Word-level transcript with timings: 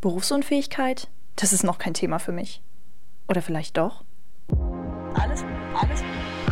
Berufsunfähigkeit? 0.00 1.08
Das 1.34 1.52
ist 1.52 1.64
noch 1.64 1.78
kein 1.78 1.92
Thema 1.92 2.20
für 2.20 2.30
mich. 2.30 2.62
Oder 3.26 3.42
vielleicht 3.42 3.76
doch? 3.76 4.04
Alles, 5.14 5.42
alles, 5.74 6.02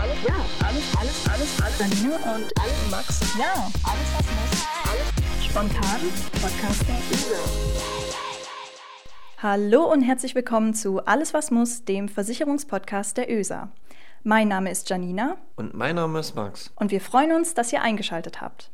alles, 0.00 0.19
ja, 0.26 0.34
alles, 0.67 0.96
alles, 0.99 1.29
alles, 1.29 1.62
alles. 1.62 1.79
Janine 1.79 2.17
und 2.17 2.61
alles, 2.61 2.90
Max. 2.90 3.21
Ja, 3.38 3.71
alles, 3.85 4.09
was 4.17 4.27
muss. 4.27 4.67
Alles 4.90 5.45
spontan. 5.45 6.01
Podcast 6.43 6.88
der 6.88 6.96
Übel. 6.96 7.38
Hallo 9.38 9.92
und 9.92 10.02
herzlich 10.02 10.34
willkommen 10.34 10.74
zu 10.74 11.04
Alles 11.04 11.32
was 11.32 11.52
muss, 11.52 11.84
dem 11.84 12.08
Versicherungspodcast 12.08 13.16
der 13.16 13.30
ÖSA. 13.30 13.70
Mein 14.24 14.48
Name 14.48 14.72
ist 14.72 14.90
Janina. 14.90 15.36
Und 15.54 15.72
mein 15.72 15.94
Name 15.94 16.18
ist 16.18 16.34
Max. 16.34 16.72
Und 16.74 16.90
wir 16.90 17.00
freuen 17.00 17.30
uns, 17.30 17.54
dass 17.54 17.72
ihr 17.72 17.80
eingeschaltet 17.80 18.40
habt. 18.40 18.72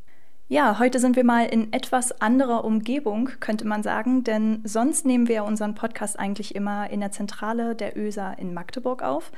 Ja, 0.48 0.78
heute 0.78 0.98
sind 0.98 1.16
wir 1.16 1.24
mal 1.24 1.46
in 1.46 1.72
etwas 1.72 2.20
anderer 2.20 2.64
Umgebung, 2.64 3.30
könnte 3.40 3.66
man 3.66 3.82
sagen, 3.82 4.22
denn 4.22 4.60
sonst 4.64 5.06
nehmen 5.06 5.26
wir 5.28 5.44
unseren 5.44 5.74
Podcast 5.74 6.18
eigentlich 6.18 6.54
immer 6.54 6.90
in 6.90 7.00
der 7.00 7.10
Zentrale 7.10 7.74
der 7.74 7.96
ÖSA 7.96 8.32
in 8.32 8.52
Magdeburg 8.52 9.02
auf. 9.02 9.32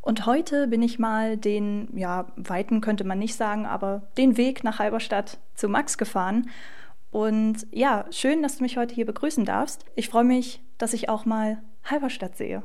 Und 0.00 0.26
heute 0.26 0.66
bin 0.66 0.82
ich 0.82 0.98
mal 0.98 1.36
den, 1.36 1.88
ja, 1.96 2.26
weiten 2.36 2.80
könnte 2.80 3.04
man 3.04 3.18
nicht 3.18 3.34
sagen, 3.34 3.66
aber 3.66 4.02
den 4.16 4.36
Weg 4.36 4.64
nach 4.64 4.78
Halberstadt 4.78 5.38
zu 5.54 5.68
Max 5.68 5.98
gefahren. 5.98 6.50
Und 7.10 7.66
ja, 7.70 8.06
schön, 8.10 8.42
dass 8.42 8.58
du 8.58 8.64
mich 8.64 8.76
heute 8.76 8.94
hier 8.94 9.06
begrüßen 9.06 9.44
darfst. 9.44 9.84
Ich 9.94 10.08
freue 10.08 10.24
mich, 10.24 10.62
dass 10.78 10.92
ich 10.92 11.08
auch 11.08 11.24
mal 11.24 11.58
Halberstadt 11.84 12.36
sehe. 12.36 12.62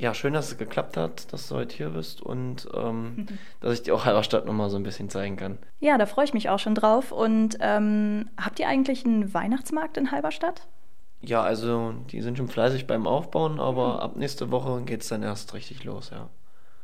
Ja, 0.00 0.14
schön, 0.14 0.32
dass 0.32 0.52
es 0.52 0.58
geklappt 0.58 0.96
hat, 0.96 1.32
dass 1.32 1.48
du 1.48 1.56
heute 1.56 1.76
hier 1.76 1.90
bist 1.90 2.22
und 2.22 2.68
ähm, 2.72 3.26
dass 3.60 3.74
ich 3.74 3.82
dir 3.82 3.94
auch 3.94 4.04
Halberstadt 4.04 4.46
nochmal 4.46 4.70
so 4.70 4.76
ein 4.76 4.84
bisschen 4.84 5.10
zeigen 5.10 5.36
kann. 5.36 5.58
Ja, 5.80 5.98
da 5.98 6.06
freue 6.06 6.24
ich 6.24 6.34
mich 6.34 6.48
auch 6.48 6.60
schon 6.60 6.76
drauf. 6.76 7.10
Und 7.10 7.58
ähm, 7.60 8.28
habt 8.36 8.60
ihr 8.60 8.68
eigentlich 8.68 9.04
einen 9.04 9.34
Weihnachtsmarkt 9.34 9.96
in 9.96 10.12
Halberstadt? 10.12 10.68
Ja, 11.20 11.42
also 11.42 11.94
die 12.12 12.20
sind 12.20 12.38
schon 12.38 12.46
fleißig 12.46 12.86
beim 12.86 13.08
Aufbauen, 13.08 13.58
aber 13.58 13.94
mhm. 13.94 14.00
ab 14.00 14.16
nächste 14.16 14.52
Woche 14.52 14.82
geht 14.82 15.02
es 15.02 15.08
dann 15.08 15.24
erst 15.24 15.52
richtig 15.54 15.82
los, 15.82 16.10
ja. 16.10 16.28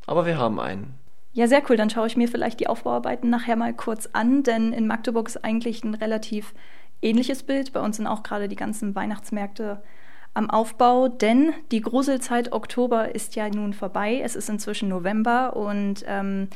Aber 0.07 0.27
wir 0.27 0.37
haben 0.37 0.59
einen. 0.59 0.99
Ja, 1.33 1.47
sehr 1.47 1.63
cool. 1.69 1.77
Dann 1.77 1.91
schaue 1.91 2.09
ich 2.09 2.17
mir 2.17 2.29
vielleicht 2.29 2.59
die 2.61 2.67
Aufbauarbeiten 2.67 3.31
nachher 3.31 3.57
mal 3.57 3.73
kurz 3.73 4.09
an, 4.13 4.43
denn 4.43 4.73
in 4.73 4.87
Magdeburg 4.87 5.29
ist 5.29 5.45
eigentlich 5.45 5.85
ein 5.85 5.95
relativ 5.95 6.53
ähnliches 7.01 7.45
Bild. 7.45 7.73
Bei 7.73 7.81
uns 7.81 7.97
sind 7.97 8.07
auch 8.07 8.25
gerade 8.25 8.49
die 8.49 8.57
ganzen 8.57 8.95
Weihnachtsmärkte 8.95 9.83
am 10.35 10.51
Aufbau, 10.51 11.09
denn 11.09 11.53
die 11.71 11.81
Gruselzeit 11.81 12.53
Oktober 12.53 13.15
ist 13.15 13.37
ja 13.37 13.49
nun 13.49 13.73
vorbei. 13.73 14.21
Es 14.23 14.35
ist 14.35 14.51
inzwischen 14.51 14.89
November 14.89 15.57
und 15.57 16.05
ähm, 16.07 16.49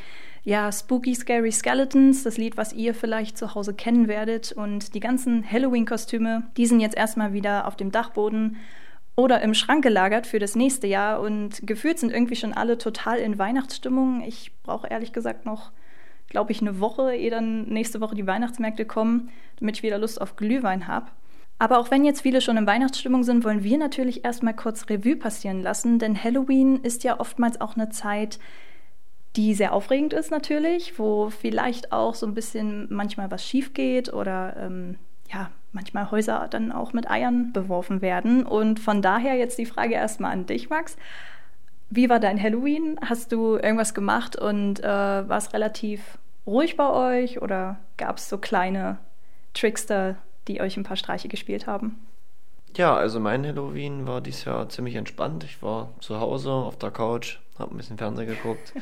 ja, 0.44 0.72
Spooky 0.72 1.14
Scary 1.14 1.52
Skeletons, 1.52 2.24
das 2.24 2.38
Lied, 2.38 2.56
was 2.56 2.72
ihr 2.72 2.94
vielleicht 2.94 3.38
zu 3.38 3.54
Hause 3.54 3.74
kennen 3.74 4.08
werdet 4.08 4.52
und 4.52 4.94
die 4.94 5.00
ganzen 5.00 5.48
Halloween-Kostüme, 5.48 6.44
die 6.56 6.66
sind 6.66 6.80
jetzt 6.80 6.96
erstmal 6.96 7.32
wieder 7.32 7.66
auf 7.66 7.76
dem 7.76 7.92
Dachboden 7.92 8.56
oder 9.14 9.42
im 9.42 9.54
Schrank 9.54 9.82
gelagert 9.82 10.26
für 10.26 10.38
das 10.38 10.56
nächste 10.56 10.86
Jahr 10.86 11.20
und 11.20 11.66
gefühlt 11.66 11.98
sind 11.98 12.12
irgendwie 12.12 12.36
schon 12.36 12.52
alle 12.52 12.78
total 12.78 13.18
in 13.18 13.38
Weihnachtsstimmung. 13.38 14.22
Ich 14.22 14.52
brauche 14.62 14.88
ehrlich 14.88 15.12
gesagt 15.12 15.44
noch, 15.44 15.70
glaube 16.28 16.52
ich, 16.52 16.60
eine 16.60 16.80
Woche, 16.80 17.14
ehe 17.14 17.30
dann 17.30 17.64
nächste 17.68 18.00
Woche 18.00 18.14
die 18.14 18.26
Weihnachtsmärkte 18.26 18.84
kommen, 18.84 19.30
damit 19.58 19.76
ich 19.76 19.82
wieder 19.82 19.98
Lust 19.98 20.20
auf 20.20 20.36
Glühwein 20.36 20.86
habe. 20.86 21.08
Aber 21.58 21.78
auch 21.78 21.90
wenn 21.90 22.04
jetzt 22.04 22.20
viele 22.20 22.40
schon 22.40 22.56
in 22.56 22.66
Weihnachtsstimmung 22.66 23.24
sind, 23.24 23.44
wollen 23.44 23.64
wir 23.64 23.78
natürlich 23.78 24.24
erstmal 24.24 24.54
kurz 24.54 24.88
Revue 24.88 25.16
passieren 25.16 25.60
lassen, 25.62 25.98
denn 25.98 26.22
Halloween 26.22 26.76
ist 26.76 27.02
ja 27.04 27.18
oftmals 27.18 27.60
auch 27.60 27.74
eine 27.74 27.88
Zeit, 27.88 28.38
die 29.36 29.54
sehr 29.54 29.72
aufregend 29.72 30.12
ist 30.12 30.30
natürlich, 30.30 30.98
wo 30.98 31.30
vielleicht 31.30 31.92
auch 31.92 32.14
so 32.14 32.26
ein 32.26 32.34
bisschen 32.34 32.86
manchmal 32.90 33.30
was 33.30 33.44
schief 33.44 33.74
geht 33.74 34.12
oder 34.12 34.56
ähm, 34.56 34.96
ja, 35.32 35.50
manchmal 35.72 36.10
Häuser 36.10 36.46
dann 36.48 36.72
auch 36.72 36.92
mit 36.92 37.10
Eiern 37.10 37.52
beworfen 37.52 38.00
werden. 38.00 38.46
Und 38.46 38.80
von 38.80 39.02
daher 39.02 39.34
jetzt 39.34 39.58
die 39.58 39.66
Frage 39.66 39.94
erstmal 39.94 40.32
an 40.32 40.46
dich, 40.46 40.70
Max. 40.70 40.96
Wie 41.90 42.08
war 42.08 42.20
dein 42.20 42.42
Halloween? 42.42 42.98
Hast 43.04 43.32
du 43.32 43.56
irgendwas 43.56 43.94
gemacht 43.94 44.36
und 44.36 44.80
äh, 44.80 44.86
war 44.86 45.38
es 45.38 45.52
relativ 45.52 46.18
ruhig 46.46 46.76
bei 46.76 46.90
euch 46.90 47.40
oder 47.42 47.78
gab 47.96 48.18
es 48.18 48.28
so 48.28 48.38
kleine 48.38 48.98
Trickster, 49.54 50.16
die 50.48 50.60
euch 50.60 50.76
ein 50.76 50.82
paar 50.82 50.96
Streiche 50.96 51.28
gespielt 51.28 51.66
haben? 51.66 51.98
Ja, 52.76 52.94
also 52.96 53.18
mein 53.20 53.46
Halloween 53.46 54.06
war 54.06 54.20
dieses 54.20 54.44
Jahr 54.44 54.68
ziemlich 54.68 54.94
entspannt. 54.94 55.44
Ich 55.44 55.62
war 55.62 55.92
zu 56.00 56.20
Hause 56.20 56.50
auf 56.50 56.76
der 56.76 56.90
Couch, 56.90 57.38
habe 57.58 57.74
ein 57.74 57.76
bisschen 57.76 57.98
Fernsehen 57.98 58.28
geguckt. 58.28 58.72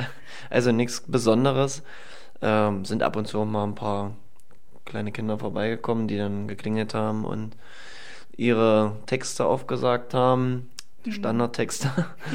also 0.50 0.72
nichts 0.72 1.00
Besonderes. 1.00 1.82
Ähm, 2.42 2.84
sind 2.84 3.02
ab 3.02 3.16
und 3.16 3.26
zu 3.26 3.44
mal 3.44 3.64
ein 3.64 3.74
paar 3.74 4.14
kleine 4.84 5.10
Kinder 5.10 5.38
vorbeigekommen, 5.38 6.06
die 6.06 6.18
dann 6.18 6.48
geklingelt 6.48 6.94
haben 6.94 7.24
und 7.24 7.56
ihre 8.36 8.96
Texte 9.06 9.46
aufgesagt 9.46 10.12
haben. 10.12 10.70
Die 11.04 11.10
mhm. 11.10 11.14
Standardtexte. 11.14 11.90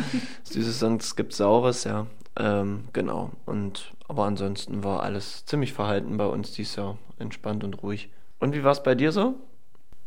Süßes 0.44 0.82
und 0.84 1.02
es 1.02 1.16
gibt 1.16 1.34
Saures, 1.34 1.84
ja. 1.84 2.08
Ähm, 2.38 2.86
genau. 2.94 3.32
Und 3.46 3.94
aber 4.08 4.26
ansonsten 4.26 4.84
war 4.84 5.04
alles 5.04 5.46
ziemlich 5.46 5.74
verhalten 5.74 6.18
bei 6.18 6.26
uns 6.26 6.52
dieses 6.52 6.76
Jahr. 6.76 6.98
Entspannt 7.20 7.64
und 7.64 7.84
ruhig. 7.84 8.10
Und 8.42 8.54
wie 8.54 8.64
war 8.64 8.72
es 8.72 8.84
bei 8.84 8.96
dir 8.96 9.14
so? 9.14 9.36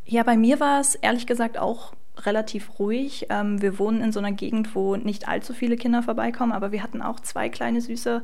Ja, 0.05 0.22
bei 0.25 0.37
mir 0.37 0.61
war 0.61 0.81
es 0.81 0.97
ehrlich 0.97 1.27
gesagt 1.27 1.56
auch 1.56 1.95
relativ 2.19 2.78
ruhig. 2.78 3.27
Ähm, 3.31 3.62
wir 3.62 3.78
wohnen 3.78 4.03
in 4.03 4.12
so 4.12 4.19
einer 4.19 4.33
Gegend, 4.33 4.75
wo 4.75 4.97
nicht 4.97 5.28
allzu 5.28 5.55
viele 5.55 5.77
Kinder 5.77 6.03
vorbeikommen, 6.03 6.53
aber 6.53 6.72
wir 6.72 6.83
hatten 6.83 7.00
auch 7.00 7.21
zwei 7.21 7.49
kleine 7.49 7.81
süße 7.81 8.22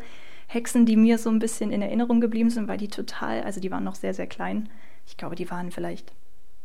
Hexen, 0.49 0.85
die 0.85 0.97
mir 0.97 1.17
so 1.17 1.31
ein 1.31 1.39
bisschen 1.39 1.71
in 1.71 1.81
Erinnerung 1.81 2.21
geblieben 2.21 2.51
sind, 2.51 2.69
weil 2.69 2.77
die 2.77 2.89
total, 2.89 3.43
also 3.43 3.61
die 3.61 3.71
waren 3.71 3.85
noch 3.85 3.95
sehr, 3.95 4.13
sehr 4.13 4.27
klein. 4.27 4.69
Ich 5.07 5.17
glaube, 5.17 5.37
die 5.37 5.51
waren 5.51 5.71
vielleicht 5.71 6.13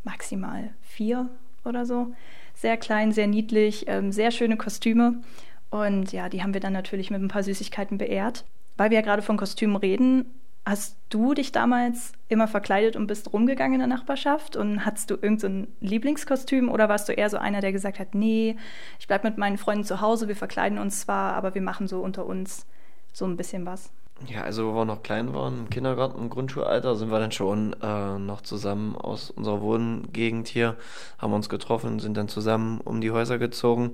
maximal 0.03 0.71
vier 0.81 1.29
oder 1.63 1.85
so. 1.85 2.13
Sehr 2.55 2.77
klein, 2.77 3.11
sehr 3.11 3.27
niedlich, 3.27 3.85
ähm, 3.87 4.11
sehr 4.11 4.31
schöne 4.31 4.57
Kostüme. 4.57 5.21
Und 5.69 6.11
ja, 6.11 6.29
die 6.29 6.41
haben 6.41 6.53
wir 6.53 6.61
dann 6.61 6.73
natürlich 6.73 7.11
mit 7.11 7.21
ein 7.21 7.27
paar 7.27 7.43
Süßigkeiten 7.43 7.97
beehrt. 7.97 8.43
Weil 8.77 8.89
wir 8.89 8.97
ja 8.97 9.03
gerade 9.03 9.21
von 9.21 9.37
Kostümen 9.37 9.77
reden, 9.77 10.25
Hast 10.67 10.97
du 11.09 11.35
dich 11.35 11.51
damals 11.51 12.13
immer 12.27 12.47
verkleidet 12.47 12.95
und 12.95 13.05
bist 13.05 13.31
rumgegangen 13.31 13.79
in 13.79 13.87
der 13.87 13.97
Nachbarschaft? 13.97 14.55
Und 14.55 14.83
hattest 14.83 15.11
du 15.11 15.13
irgendein 15.13 15.67
so 15.81 15.87
Lieblingskostüm 15.87 16.69
oder 16.69 16.89
warst 16.89 17.07
du 17.07 17.13
eher 17.13 17.29
so 17.29 17.37
einer, 17.37 17.61
der 17.61 17.71
gesagt 17.71 17.99
hat, 17.99 18.15
nee, 18.15 18.57
ich 18.99 19.07
bleibe 19.07 19.27
mit 19.27 19.37
meinen 19.37 19.59
Freunden 19.59 19.83
zu 19.83 20.01
Hause, 20.01 20.27
wir 20.27 20.35
verkleiden 20.35 20.79
uns 20.79 21.01
zwar, 21.01 21.33
aber 21.33 21.53
wir 21.53 21.61
machen 21.61 21.87
so 21.87 21.99
unter 22.01 22.25
uns 22.25 22.65
so 23.13 23.25
ein 23.25 23.37
bisschen 23.37 23.67
was? 23.67 23.91
Ja, 24.27 24.41
also 24.41 24.71
wo 24.71 24.75
wir 24.75 24.85
noch 24.85 25.03
klein 25.03 25.33
waren, 25.33 25.59
im 25.59 25.69
Kindergarten, 25.69 26.19
im 26.19 26.29
Grundschulalter, 26.29 26.95
sind 26.95 27.11
wir 27.11 27.19
dann 27.19 27.31
schon 27.33 27.75
äh, 27.81 28.17
noch 28.17 28.41
zusammen 28.41 28.95
aus 28.95 29.29
unserer 29.29 29.61
Wohngegend 29.61 30.47
hier, 30.47 30.77
haben 31.19 31.33
uns 31.33 31.49
getroffen, 31.49 31.99
sind 31.99 32.17
dann 32.17 32.29
zusammen 32.29 32.81
um 32.81 33.01
die 33.01 33.11
Häuser 33.11 33.37
gezogen. 33.37 33.91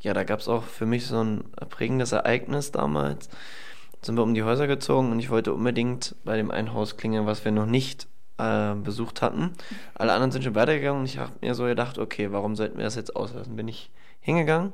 Ja, 0.00 0.14
da 0.14 0.24
gab 0.24 0.40
es 0.40 0.48
auch 0.48 0.62
für 0.62 0.86
mich 0.86 1.06
so 1.06 1.22
ein 1.22 1.44
prägendes 1.68 2.12
Ereignis 2.12 2.72
damals 2.72 3.28
sind 4.02 4.16
wir 4.16 4.22
um 4.22 4.34
die 4.34 4.42
Häuser 4.42 4.66
gezogen 4.66 5.12
und 5.12 5.18
ich 5.18 5.30
wollte 5.30 5.52
unbedingt 5.52 6.16
bei 6.24 6.36
dem 6.36 6.50
einen 6.50 6.72
Haus 6.72 6.96
klingeln, 6.96 7.26
was 7.26 7.44
wir 7.44 7.52
noch 7.52 7.66
nicht 7.66 8.08
äh, 8.38 8.74
besucht 8.74 9.22
hatten. 9.22 9.52
Alle 9.94 10.12
anderen 10.12 10.32
sind 10.32 10.44
schon 10.44 10.54
weitergegangen 10.54 11.00
und 11.00 11.06
ich 11.06 11.18
habe 11.18 11.32
mir 11.40 11.54
so 11.54 11.64
gedacht, 11.64 11.98
okay, 11.98 12.32
warum 12.32 12.56
sollten 12.56 12.78
wir 12.78 12.84
das 12.84 12.94
jetzt 12.94 13.14
auslassen? 13.16 13.56
Bin 13.56 13.68
ich 13.68 13.90
hingegangen 14.20 14.72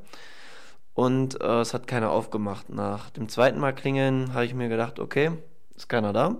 und 0.94 1.40
äh, 1.40 1.60
es 1.60 1.74
hat 1.74 1.86
keiner 1.86 2.10
aufgemacht. 2.10 2.70
Nach 2.70 3.10
dem 3.10 3.28
zweiten 3.28 3.60
Mal 3.60 3.74
klingeln 3.74 4.32
habe 4.32 4.46
ich 4.46 4.54
mir 4.54 4.68
gedacht, 4.68 4.98
okay, 4.98 5.32
ist 5.76 5.88
keiner 5.88 6.12
da. 6.12 6.36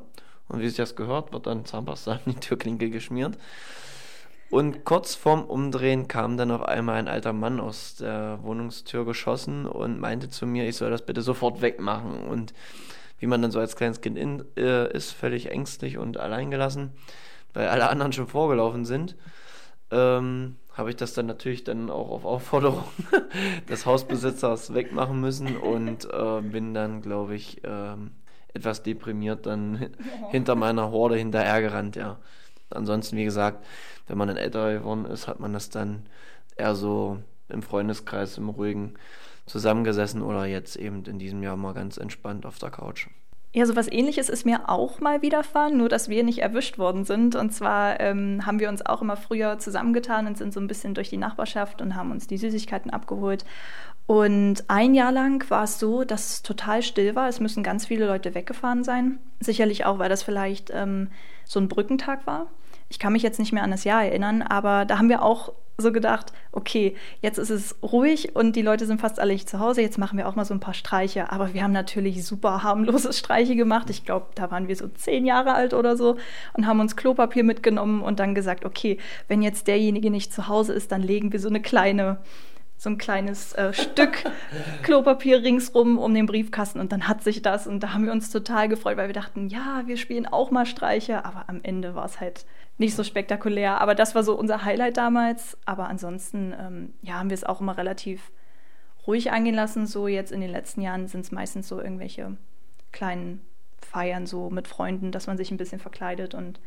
Und 0.48 0.60
wie 0.60 0.68
sich 0.68 0.76
das 0.76 0.96
gehört, 0.96 1.32
wird 1.32 1.46
dann 1.46 1.64
Zahnpasta 1.64 2.20
in 2.24 2.32
die 2.32 2.40
Türklinke 2.40 2.90
geschmiert. 2.90 3.36
Und 4.50 4.84
kurz 4.84 5.14
vorm 5.14 5.44
Umdrehen 5.44 6.06
kam 6.08 6.36
dann 6.36 6.50
auf 6.50 6.62
einmal 6.62 6.96
ein 6.96 7.08
alter 7.08 7.32
Mann 7.32 7.58
aus 7.60 7.96
der 7.96 8.38
Wohnungstür 8.42 9.04
geschossen 9.04 9.66
und 9.66 9.98
meinte 9.98 10.28
zu 10.28 10.46
mir, 10.46 10.68
ich 10.68 10.76
soll 10.76 10.90
das 10.90 11.02
bitte 11.02 11.22
sofort 11.22 11.62
wegmachen. 11.62 12.20
Und 12.28 12.54
wie 13.18 13.26
man 13.26 13.42
dann 13.42 13.50
so 13.50 13.58
als 13.58 13.76
kleines 13.76 14.00
Kind 14.00 14.16
in, 14.16 14.44
äh, 14.56 14.92
ist, 14.92 15.12
völlig 15.12 15.50
ängstlich 15.50 15.98
und 15.98 16.18
alleingelassen, 16.18 16.92
weil 17.54 17.68
alle 17.68 17.88
anderen 17.88 18.12
schon 18.12 18.28
vorgelaufen 18.28 18.84
sind, 18.84 19.16
ähm, 19.90 20.56
habe 20.72 20.90
ich 20.90 20.96
das 20.96 21.14
dann 21.14 21.26
natürlich 21.26 21.64
dann 21.64 21.90
auch 21.90 22.10
auf 22.10 22.24
Aufforderung 22.24 22.84
des 23.68 23.86
Hausbesitzers 23.86 24.74
wegmachen 24.74 25.20
müssen 25.20 25.56
und 25.56 26.04
äh, 26.12 26.40
bin 26.42 26.74
dann, 26.74 27.00
glaube 27.00 27.34
ich, 27.34 27.64
äh, 27.64 27.96
etwas 28.52 28.82
deprimiert 28.82 29.46
dann 29.46 29.90
hinter 30.30 30.54
meiner 30.54 30.90
Horde 30.90 31.16
hinterhergerannt, 31.16 31.96
ja. 31.96 32.18
Ansonsten, 32.70 33.16
wie 33.16 33.24
gesagt, 33.24 33.64
wenn 34.06 34.18
man 34.18 34.28
dann 34.28 34.36
älter 34.36 34.72
geworden 34.72 35.04
ist, 35.06 35.28
hat 35.28 35.40
man 35.40 35.52
das 35.52 35.70
dann 35.70 36.06
eher 36.56 36.74
so 36.74 37.18
im 37.48 37.62
Freundeskreis, 37.62 38.38
im 38.38 38.48
Ruhigen 38.48 38.94
zusammengesessen 39.46 40.22
oder 40.22 40.46
jetzt 40.46 40.76
eben 40.76 41.04
in 41.04 41.18
diesem 41.18 41.42
Jahr 41.42 41.56
mal 41.56 41.74
ganz 41.74 41.96
entspannt 41.96 42.44
auf 42.46 42.58
der 42.58 42.70
Couch. 42.70 43.08
Ja, 43.52 43.64
so 43.64 43.74
was 43.74 43.90
ähnliches 43.90 44.28
ist 44.28 44.44
mir 44.44 44.68
auch 44.68 45.00
mal 45.00 45.22
widerfahren, 45.22 45.78
nur 45.78 45.88
dass 45.88 46.10
wir 46.10 46.24
nicht 46.24 46.40
erwischt 46.40 46.76
worden 46.76 47.04
sind. 47.04 47.36
Und 47.36 47.54
zwar 47.54 48.00
ähm, 48.00 48.44
haben 48.44 48.60
wir 48.60 48.68
uns 48.68 48.84
auch 48.84 49.00
immer 49.00 49.16
früher 49.16 49.58
zusammengetan 49.58 50.26
und 50.26 50.36
sind 50.36 50.52
so 50.52 50.60
ein 50.60 50.66
bisschen 50.66 50.92
durch 50.92 51.08
die 51.08 51.16
Nachbarschaft 51.16 51.80
und 51.80 51.94
haben 51.94 52.10
uns 52.10 52.26
die 52.26 52.36
Süßigkeiten 52.36 52.90
abgeholt. 52.90 53.46
Und 54.06 54.64
ein 54.68 54.94
Jahr 54.94 55.10
lang 55.10 55.48
war 55.48 55.64
es 55.64 55.78
so, 55.78 56.04
dass 56.04 56.34
es 56.34 56.42
total 56.42 56.82
still 56.82 57.14
war. 57.14 57.28
Es 57.28 57.40
müssen 57.40 57.62
ganz 57.62 57.86
viele 57.86 58.06
Leute 58.06 58.34
weggefahren 58.34 58.84
sein. 58.84 59.20
Sicherlich 59.40 59.86
auch, 59.86 59.98
weil 59.98 60.10
das 60.10 60.22
vielleicht 60.22 60.70
ähm, 60.70 61.08
so 61.46 61.60
ein 61.60 61.68
Brückentag 61.68 62.26
war. 62.26 62.46
Ich 62.88 62.98
kann 62.98 63.12
mich 63.12 63.22
jetzt 63.22 63.38
nicht 63.38 63.52
mehr 63.52 63.62
an 63.62 63.70
das 63.70 63.84
Jahr 63.84 64.04
erinnern, 64.04 64.42
aber 64.42 64.84
da 64.84 64.98
haben 64.98 65.08
wir 65.08 65.22
auch 65.22 65.52
so 65.78 65.92
gedacht, 65.92 66.32
okay, 66.52 66.96
jetzt 67.20 67.38
ist 67.38 67.50
es 67.50 67.76
ruhig 67.82 68.34
und 68.34 68.56
die 68.56 68.62
Leute 68.62 68.86
sind 68.86 69.00
fast 69.00 69.20
alle 69.20 69.32
nicht 69.32 69.48
zu 69.48 69.60
Hause, 69.60 69.82
jetzt 69.82 69.98
machen 69.98 70.16
wir 70.16 70.26
auch 70.26 70.34
mal 70.34 70.44
so 70.44 70.54
ein 70.54 70.60
paar 70.60 70.74
Streiche. 70.74 71.30
Aber 71.30 71.52
wir 71.52 71.62
haben 71.62 71.72
natürlich 71.72 72.24
super 72.24 72.62
harmlose 72.62 73.12
Streiche 73.14 73.56
gemacht. 73.56 73.90
Ich 73.90 74.04
glaube, 74.04 74.26
da 74.34 74.50
waren 74.50 74.68
wir 74.68 74.76
so 74.76 74.88
zehn 74.88 75.26
Jahre 75.26 75.52
alt 75.52 75.74
oder 75.74 75.96
so 75.96 76.16
und 76.54 76.66
haben 76.66 76.80
uns 76.80 76.96
Klopapier 76.96 77.44
mitgenommen 77.44 78.02
und 78.02 78.20
dann 78.20 78.34
gesagt, 78.34 78.64
okay, 78.64 78.98
wenn 79.28 79.42
jetzt 79.42 79.66
derjenige 79.66 80.10
nicht 80.10 80.32
zu 80.32 80.48
Hause 80.48 80.72
ist, 80.72 80.92
dann 80.92 81.02
legen 81.02 81.32
wir 81.32 81.40
so 81.40 81.48
eine 81.48 81.60
kleine 81.60 82.18
so 82.78 82.90
ein 82.90 82.98
kleines 82.98 83.52
äh, 83.54 83.72
Stück 83.72 84.24
Klopapier 84.82 85.42
ringsrum 85.42 85.98
um 85.98 86.12
den 86.14 86.26
Briefkasten 86.26 86.78
und 86.80 86.92
dann 86.92 87.08
hat 87.08 87.22
sich 87.22 87.42
das 87.42 87.66
und 87.66 87.80
da 87.80 87.94
haben 87.94 88.04
wir 88.04 88.12
uns 88.12 88.30
total 88.30 88.68
gefreut, 88.68 88.96
weil 88.96 89.08
wir 89.08 89.14
dachten, 89.14 89.48
ja, 89.48 89.82
wir 89.86 89.96
spielen 89.96 90.26
auch 90.26 90.50
mal 90.50 90.66
Streiche, 90.66 91.24
aber 91.24 91.44
am 91.48 91.60
Ende 91.62 91.94
war 91.94 92.04
es 92.04 92.20
halt 92.20 92.44
nicht 92.78 92.94
so 92.94 93.04
spektakulär. 93.04 93.80
Aber 93.80 93.94
das 93.94 94.14
war 94.14 94.22
so 94.22 94.38
unser 94.38 94.64
Highlight 94.64 94.96
damals. 94.96 95.56
Aber 95.64 95.88
ansonsten, 95.88 96.54
ähm, 96.58 96.94
ja, 97.02 97.14
haben 97.14 97.30
wir 97.30 97.34
es 97.34 97.44
auch 97.44 97.60
immer 97.60 97.76
relativ 97.76 98.30
ruhig 99.06 99.32
angehen 99.32 99.54
lassen. 99.54 99.86
So 99.86 100.08
jetzt 100.08 100.32
in 100.32 100.40
den 100.40 100.50
letzten 100.50 100.82
Jahren 100.82 101.06
sind 101.06 101.22
es 101.22 101.32
meistens 101.32 101.68
so 101.68 101.80
irgendwelche 101.80 102.36
kleinen 102.92 103.40
Feiern 103.78 104.26
so 104.26 104.50
mit 104.50 104.68
Freunden, 104.68 105.12
dass 105.12 105.26
man 105.26 105.36
sich 105.36 105.50
ein 105.50 105.56
bisschen 105.56 105.80
verkleidet 105.80 106.34
und 106.34 106.60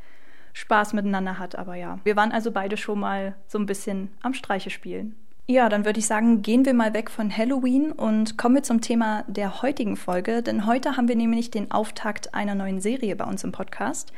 Spaß 0.54 0.94
miteinander 0.94 1.38
hat. 1.38 1.56
Aber 1.56 1.76
ja, 1.76 2.00
wir 2.04 2.16
waren 2.16 2.32
also 2.32 2.52
beide 2.52 2.78
schon 2.78 3.00
mal 3.00 3.36
so 3.48 3.60
ein 3.60 3.66
bisschen 3.66 4.10
am 4.22 4.34
Streiche 4.34 4.70
spielen. 4.70 5.16
Ja, 5.50 5.68
dann 5.68 5.84
würde 5.84 5.98
ich 5.98 6.06
sagen, 6.06 6.44
gehen 6.44 6.64
wir 6.64 6.76
mal 6.76 6.94
weg 6.94 7.10
von 7.10 7.36
Halloween 7.36 7.92
und 7.92 8.38
kommen 8.38 8.54
wir 8.54 8.62
zum 8.62 8.82
Thema 8.82 9.24
der 9.26 9.64
heutigen 9.64 9.98
Folge, 9.98 10.44
denn 10.44 10.68
heute 10.68 10.96
haben 10.96 11.08
wir 11.08 11.16
nämlich 11.16 11.50
den 11.50 11.72
Auftakt 11.72 12.36
einer 12.36 12.54
neuen 12.54 12.82
Serie 12.82 13.16
bei 13.16 13.26
uns 13.26 13.44
im 13.44 13.52
Podcast. 13.52 14.14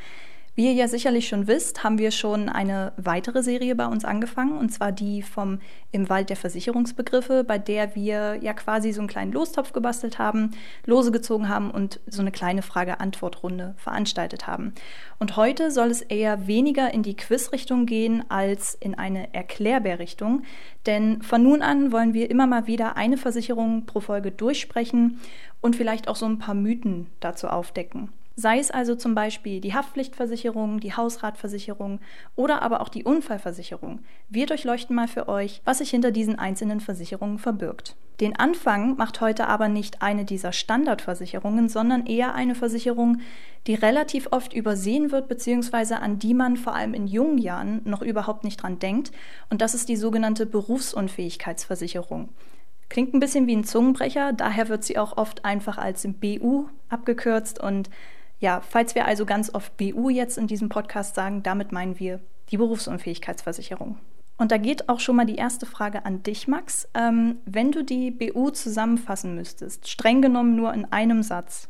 Wie 0.53 0.65
ihr 0.65 0.73
ja 0.73 0.89
sicherlich 0.89 1.29
schon 1.29 1.47
wisst, 1.47 1.81
haben 1.81 1.97
wir 1.97 2.11
schon 2.11 2.49
eine 2.49 2.91
weitere 2.97 3.41
Serie 3.41 3.73
bei 3.73 3.85
uns 3.87 4.03
angefangen, 4.03 4.57
und 4.57 4.67
zwar 4.69 4.91
die 4.91 5.21
vom 5.21 5.59
Im 5.93 6.09
Wald 6.09 6.29
der 6.29 6.35
Versicherungsbegriffe, 6.35 7.45
bei 7.45 7.57
der 7.57 7.95
wir 7.95 8.35
ja 8.41 8.51
quasi 8.51 8.91
so 8.91 8.99
einen 8.99 9.07
kleinen 9.07 9.31
Lostopf 9.31 9.71
gebastelt 9.71 10.19
haben, 10.19 10.51
Lose 10.85 11.13
gezogen 11.13 11.47
haben 11.47 11.71
und 11.71 12.01
so 12.05 12.19
eine 12.19 12.33
kleine 12.33 12.63
Frage-Antwort-Runde 12.63 13.75
veranstaltet 13.77 14.45
haben. 14.45 14.73
Und 15.19 15.37
heute 15.37 15.71
soll 15.71 15.89
es 15.89 16.01
eher 16.01 16.47
weniger 16.47 16.93
in 16.93 17.01
die 17.01 17.15
Quiz-Richtung 17.15 17.85
gehen 17.85 18.29
als 18.29 18.75
in 18.77 18.93
eine 18.93 19.33
Erklärbär-Richtung, 19.33 20.41
denn 20.85 21.21
von 21.21 21.43
nun 21.43 21.61
an 21.61 21.93
wollen 21.93 22.13
wir 22.13 22.29
immer 22.29 22.45
mal 22.45 22.67
wieder 22.67 22.97
eine 22.97 23.15
Versicherung 23.15 23.85
pro 23.85 24.01
Folge 24.01 24.31
durchsprechen 24.31 25.21
und 25.61 25.77
vielleicht 25.77 26.09
auch 26.09 26.17
so 26.17 26.25
ein 26.25 26.39
paar 26.39 26.55
Mythen 26.55 27.07
dazu 27.21 27.47
aufdecken. 27.47 28.09
Sei 28.35 28.59
es 28.59 28.71
also 28.71 28.95
zum 28.95 29.13
Beispiel 29.13 29.59
die 29.59 29.73
Haftpflichtversicherung, 29.73 30.79
die 30.79 30.93
Hausratversicherung 30.93 31.99
oder 32.35 32.61
aber 32.61 32.81
auch 32.81 32.89
die 32.89 33.03
Unfallversicherung. 33.03 33.99
Wir 34.29 34.45
durchleuchten 34.45 34.95
mal 34.95 35.07
für 35.07 35.27
euch, 35.27 35.61
was 35.65 35.79
sich 35.79 35.89
hinter 35.89 36.11
diesen 36.11 36.39
einzelnen 36.39 36.79
Versicherungen 36.79 37.39
verbirgt. 37.39 37.95
Den 38.21 38.35
Anfang 38.35 38.95
macht 38.97 39.19
heute 39.19 39.47
aber 39.47 39.67
nicht 39.67 40.01
eine 40.03 40.25
dieser 40.25 40.53
Standardversicherungen, 40.53 41.67
sondern 41.67 42.05
eher 42.05 42.35
eine 42.35 42.53
Versicherung, 42.55 43.17
die 43.67 43.73
relativ 43.73 44.27
oft 44.31 44.53
übersehen 44.53 45.11
wird, 45.11 45.27
beziehungsweise 45.27 45.99
an 45.99 46.19
die 46.19 46.35
man 46.35 46.55
vor 46.55 46.75
allem 46.75 46.93
in 46.93 47.07
jungen 47.07 47.39
Jahren 47.39 47.81
noch 47.83 48.03
überhaupt 48.03 48.43
nicht 48.43 48.61
dran 48.61 48.79
denkt. 48.79 49.11
Und 49.49 49.61
das 49.61 49.73
ist 49.73 49.89
die 49.89 49.95
sogenannte 49.95 50.45
Berufsunfähigkeitsversicherung. 50.45 52.29
Klingt 52.89 53.13
ein 53.13 53.19
bisschen 53.19 53.47
wie 53.47 53.55
ein 53.55 53.63
Zungenbrecher, 53.63 54.33
daher 54.33 54.69
wird 54.69 54.83
sie 54.83 54.97
auch 54.97 55.17
oft 55.17 55.43
einfach 55.43 55.77
als 55.77 56.07
BU 56.07 56.65
abgekürzt 56.89 57.59
und 57.59 57.89
ja, 58.41 58.59
falls 58.59 58.95
wir 58.95 59.05
also 59.05 59.25
ganz 59.25 59.53
oft 59.53 59.77
BU 59.77 60.09
jetzt 60.09 60.37
in 60.37 60.47
diesem 60.47 60.67
Podcast 60.67 61.15
sagen, 61.15 61.43
damit 61.43 61.71
meinen 61.71 61.99
wir 61.99 62.19
die 62.49 62.57
Berufsunfähigkeitsversicherung. 62.57 63.97
Und 64.37 64.51
da 64.51 64.57
geht 64.57 64.89
auch 64.89 64.99
schon 64.99 65.15
mal 65.15 65.27
die 65.27 65.35
erste 65.35 65.67
Frage 65.67 66.05
an 66.05 66.23
dich, 66.23 66.47
Max. 66.47 66.89
Ähm, 66.95 67.37
wenn 67.45 67.71
du 67.71 67.83
die 67.83 68.09
BU 68.09 68.49
zusammenfassen 68.49 69.35
müsstest, 69.35 69.87
streng 69.87 70.23
genommen 70.23 70.55
nur 70.55 70.73
in 70.73 70.91
einem 70.91 71.21
Satz, 71.21 71.69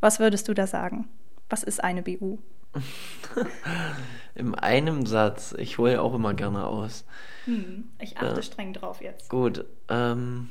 was 0.00 0.18
würdest 0.18 0.48
du 0.48 0.54
da 0.54 0.66
sagen? 0.66 1.06
Was 1.50 1.62
ist 1.62 1.84
eine 1.84 2.02
BU? 2.02 2.38
in 4.34 4.54
einem 4.54 5.04
Satz. 5.04 5.54
Ich 5.58 5.76
hole 5.76 5.92
ja 5.92 6.00
auch 6.00 6.14
immer 6.14 6.32
gerne 6.32 6.66
aus. 6.66 7.04
Hm, 7.44 7.90
ich 8.00 8.16
achte 8.16 8.40
äh, 8.40 8.42
streng 8.42 8.72
drauf 8.72 9.02
jetzt. 9.02 9.28
Gut. 9.28 9.66
Ähm, 9.90 10.50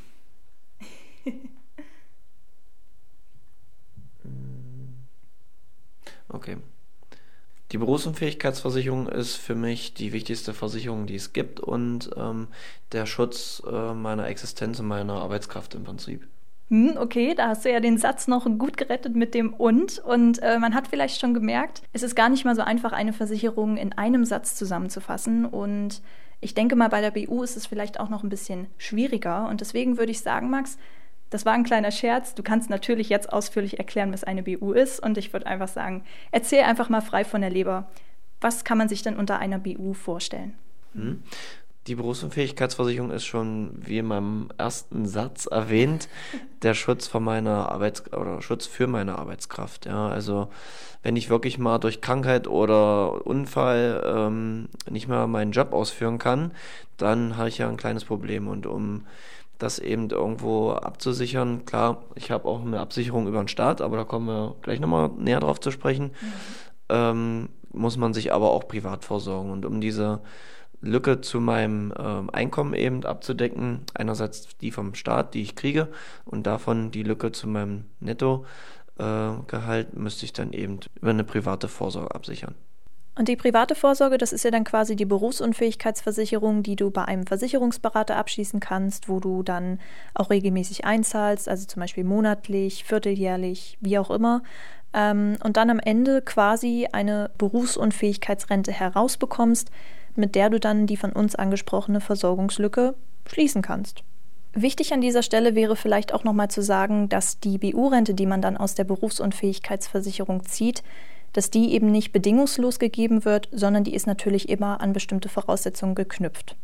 Okay. 6.33 6.57
Die 7.71 7.77
Berufsunfähigkeitsversicherung 7.77 9.07
ist 9.07 9.35
für 9.35 9.56
mich 9.56 9.94
die 9.94 10.13
wichtigste 10.13 10.53
Versicherung, 10.53 11.07
die 11.07 11.15
es 11.15 11.33
gibt 11.33 11.59
und 11.59 12.12
ähm, 12.18 12.50
der 12.91 13.06
Schutz 13.06 13.63
äh, 13.65 13.94
meiner 13.94 14.27
Existenz 14.27 14.80
und 14.80 14.88
meiner 14.88 15.13
Arbeitskraft 15.13 15.74
im 15.74 15.83
Prinzip. 15.83 16.27
Hm, 16.69 16.97
okay, 16.97 17.33
da 17.35 17.50
hast 17.50 17.65
du 17.65 17.71
ja 17.71 17.80
den 17.80 17.97
Satz 17.97 18.27
noch 18.27 18.45
gut 18.57 18.77
gerettet 18.77 19.15
mit 19.15 19.33
dem 19.33 19.53
und. 19.53 20.00
Und 20.00 20.39
äh, 20.41 20.59
man 20.59 20.75
hat 20.75 20.88
vielleicht 20.88 21.19
schon 21.19 21.33
gemerkt, 21.33 21.81
es 21.94 22.03
ist 22.03 22.15
gar 22.15 22.30
nicht 22.30 22.45
mal 22.45 22.56
so 22.56 22.62
einfach, 22.62 22.94
eine 22.94 23.13
Versicherung 23.13 23.77
in 23.77 23.94
einem 23.94 24.25
Satz 24.25 24.56
zusammenzufassen. 24.56 25.45
Und 25.45 26.01
ich 26.41 26.53
denke 26.53 26.75
mal, 26.75 26.89
bei 26.89 27.01
der 27.01 27.12
BU 27.12 27.44
ist 27.44 27.57
es 27.57 27.65
vielleicht 27.65 28.00
auch 28.00 28.09
noch 28.09 28.24
ein 28.24 28.30
bisschen 28.30 28.68
schwieriger. 28.77 29.47
Und 29.50 29.62
deswegen 29.62 29.97
würde 29.97 30.12
ich 30.12 30.21
sagen, 30.21 30.50
Max, 30.50 30.77
das 31.33 31.45
war 31.45 31.53
ein 31.53 31.63
kleiner 31.63 31.91
Scherz. 31.91 32.35
Du 32.35 32.44
kannst 32.44 32.69
natürlich 32.69 33.09
jetzt 33.09 33.33
ausführlich 33.33 33.80
erklären, 33.80 34.13
was 34.13 34.24
eine 34.24 34.44
BU 34.44 34.71
ist. 34.71 35.00
Und 35.00 35.18
ich 35.18 35.33
würde 35.33 35.47
einfach 35.47 35.68
sagen, 35.68 36.03
erzähl 36.31 36.63
einfach 36.63 36.89
mal 36.89 37.01
frei 37.01 37.25
von 37.25 37.41
der 37.41 37.50
Leber. 37.50 37.89
Was 38.39 38.63
kann 38.63 38.77
man 38.77 38.88
sich 38.88 39.01
denn 39.01 39.18
unter 39.18 39.39
einer 39.39 39.57
BU 39.57 39.94
vorstellen? 39.94 40.53
Hm. 40.94 41.24
Die 41.88 41.95
Berufsunfähigkeitsversicherung 41.95 43.12
ist 43.12 43.25
schon, 43.25 43.71
wie 43.75 43.97
in 43.97 44.06
meinem 44.06 44.50
ersten 44.57 45.06
Satz 45.06 45.47
erwähnt, 45.47 46.07
der 46.62 46.75
Schutz 46.75 47.07
von 47.07 47.24
meiner 47.24 47.69
Arbeits 47.69 48.13
oder 48.13 48.41
Schutz 48.41 48.68
für 48.68 48.88
meine 48.88 49.18
Arbeitskraft. 49.18 49.85
Ja, 49.85 50.07
also 50.07 50.47
wenn 51.01 51.18
ich 51.18 51.30
wirklich 51.30 51.57
mal 51.57 51.80
durch 51.80 52.00
Krankheit 52.00 52.47
oder 52.47 53.25
Unfall 53.25 54.01
ähm, 54.06 54.69
nicht 54.89 55.09
mehr 55.09 55.27
meinen 55.27 55.51
Job 55.51 55.74
ausführen 55.74 56.19
kann, 56.19 56.51
dann 56.95 57.35
habe 57.35 57.50
ich 57.50 57.57
ja 57.57 57.68
ein 57.68 57.75
kleines 57.75 58.06
Problem. 58.06 58.47
Und 58.47 58.65
um 58.65 59.06
das 59.58 59.80
eben 59.80 60.10
irgendwo 60.10 60.72
abzusichern. 60.72 61.66
Klar, 61.66 62.04
ich 62.16 62.32
habe 62.32 62.48
auch 62.48 62.62
eine 62.62 62.80
Absicherung 62.80 63.28
über 63.28 63.40
den 63.40 63.48
Staat, 63.48 63.82
aber 63.82 63.98
da 63.98 64.04
kommen 64.04 64.28
wir 64.28 64.56
gleich 64.62 64.80
nochmal 64.80 65.10
näher 65.18 65.40
drauf 65.40 65.60
zu 65.60 65.72
sprechen. 65.72 66.06
Mhm. 66.06 66.34
Ähm, 66.90 67.50
muss 67.72 67.98
man 67.98 68.14
sich 68.14 68.34
aber 68.34 68.52
auch 68.52 68.68
privat 68.68 69.04
vorsorgen. 69.04 69.52
Und 69.52 69.66
um 69.66 69.82
diese 69.82 70.22
Lücke 70.82 71.22
zu 71.22 71.40
meinem 71.40 71.94
ähm, 71.98 72.30
Einkommen 72.30 72.74
eben 72.74 73.06
abzudecken, 73.06 73.81
einerseits 73.94 74.57
die 74.57 74.72
vom 74.72 74.95
Staat, 74.95 75.33
die 75.33 75.42
ich 75.42 75.56
kriege, 75.56 75.90
und 76.26 76.45
davon 76.45 76.92
die 76.92 77.04
Lücke 77.04 77.31
zu 77.31 77.48
meinem 77.48 77.86
Nettogehalt, 78.00 79.88
äh, 79.94 79.95
müsste 80.00 80.26
ich 80.26 80.33
dann 80.33 80.52
eben 80.52 80.80
über 80.95 81.12
eine 81.12 81.24
private 81.24 81.68
Vorsorge 81.68 82.14
absichern. 82.14 82.56
Und 83.16 83.28
die 83.28 83.36
private 83.36 83.76
Vorsorge, 83.76 84.18
das 84.18 84.34
ist 84.34 84.44
ja 84.44 84.50
dann 84.50 84.64
quasi 84.64 84.96
die 84.96 85.06
Berufsunfähigkeitsversicherung, 85.06 86.64
die 86.64 86.76
du 86.76 86.90
bei 86.90 87.06
einem 87.06 87.28
Versicherungsberater 87.28 88.16
abschließen 88.16 88.60
kannst, 88.60 89.08
wo 89.08 89.20
du 89.20 89.44
dann 89.44 89.80
auch 90.16 90.32
regelmäßig 90.32 90.86
einzahlst, 90.86 91.48
also 91.48 91.68
zum 91.68 91.82
Beispiel 91.82 92.04
monatlich, 92.04 92.84
vierteljährlich, 92.86 93.78
wie 93.82 94.00
auch 94.00 94.10
immer. 94.10 94.42
Ähm, 94.94 95.38
und 95.44 95.58
dann 95.58 95.70
am 95.70 95.80
Ende 95.80 96.24
quasi 96.24 96.88
eine 96.92 97.30
Berufsunfähigkeitsrente 97.38 98.72
herausbekommst, 98.72 99.70
mit 100.16 100.34
der 100.34 100.50
du 100.50 100.60
dann 100.60 100.88
die 100.88 100.98
von 100.98 101.12
uns 101.12 101.36
angesprochene 101.36 102.02
Versorgungslücke 102.02 102.96
schließen 103.28 103.62
kannst. 103.62 104.04
Wichtig 104.54 104.94
an 104.94 105.02
dieser 105.02 105.24
Stelle 105.24 105.56
wäre 105.56 105.76
vielleicht 105.76 106.14
auch 106.14 106.24
nochmal 106.24 106.50
zu 106.50 106.62
sagen, 106.62 107.10
dass 107.10 107.40
die 107.40 107.58
BU-Rente, 107.58 108.14
die 108.14 108.28
man 108.28 108.42
dann 108.42 108.58
aus 108.58 108.76
der 108.76 108.84
Berufsunfähigkeitsversicherung 108.84 110.46
zieht, 110.46 110.84
dass 111.33 111.49
die 111.49 111.73
eben 111.73 111.92
nicht 111.92 112.11
bedingungslos 112.11 112.80
gegeben 112.80 113.25
wird, 113.25 113.49
sondern 113.52 113.83
die 113.83 113.94
ist 113.94 114.07
natürlich 114.07 114.49
immer 114.49 114.81
an 114.81 114.94
bestimmte 114.94 115.30
Voraussetzungen 115.30 115.95
geknüpft. 115.95 116.56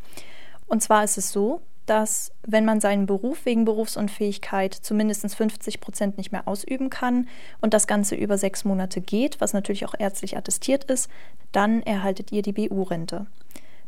Und 0.66 0.82
zwar 0.82 1.04
ist 1.04 1.18
es 1.18 1.32
so, 1.32 1.60
dass 1.86 2.30
wenn 2.46 2.64
man 2.64 2.80
seinen 2.80 3.06
Beruf 3.06 3.44
wegen 3.44 3.64
Berufsunfähigkeit 3.64 4.72
zu 4.72 4.94
mindestens 4.94 5.34
50 5.34 5.80
Prozent 5.80 6.18
nicht 6.18 6.30
mehr 6.30 6.46
ausüben 6.46 6.88
kann 6.88 7.26
und 7.60 7.74
das 7.74 7.88
Ganze 7.88 8.14
über 8.14 8.38
sechs 8.38 8.64
Monate 8.64 9.00
geht, 9.00 9.40
was 9.40 9.52
natürlich 9.52 9.84
auch 9.84 9.94
ärztlich 9.98 10.36
attestiert 10.36 10.84
ist, 10.84 11.10
dann 11.50 11.82
erhaltet 11.82 12.30
ihr 12.30 12.42
die 12.42 12.52
BU-Rente. 12.52 13.26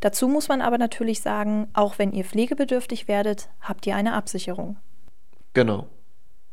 Dazu 0.00 0.26
muss 0.26 0.48
man 0.48 0.62
aber 0.62 0.78
natürlich 0.78 1.20
sagen, 1.20 1.68
auch 1.74 2.00
wenn 2.00 2.10
ihr 2.10 2.24
pflegebedürftig 2.24 3.06
werdet, 3.06 3.48
habt 3.60 3.86
ihr 3.86 3.94
eine 3.94 4.14
Absicherung. 4.14 4.76
Genau. 5.54 5.86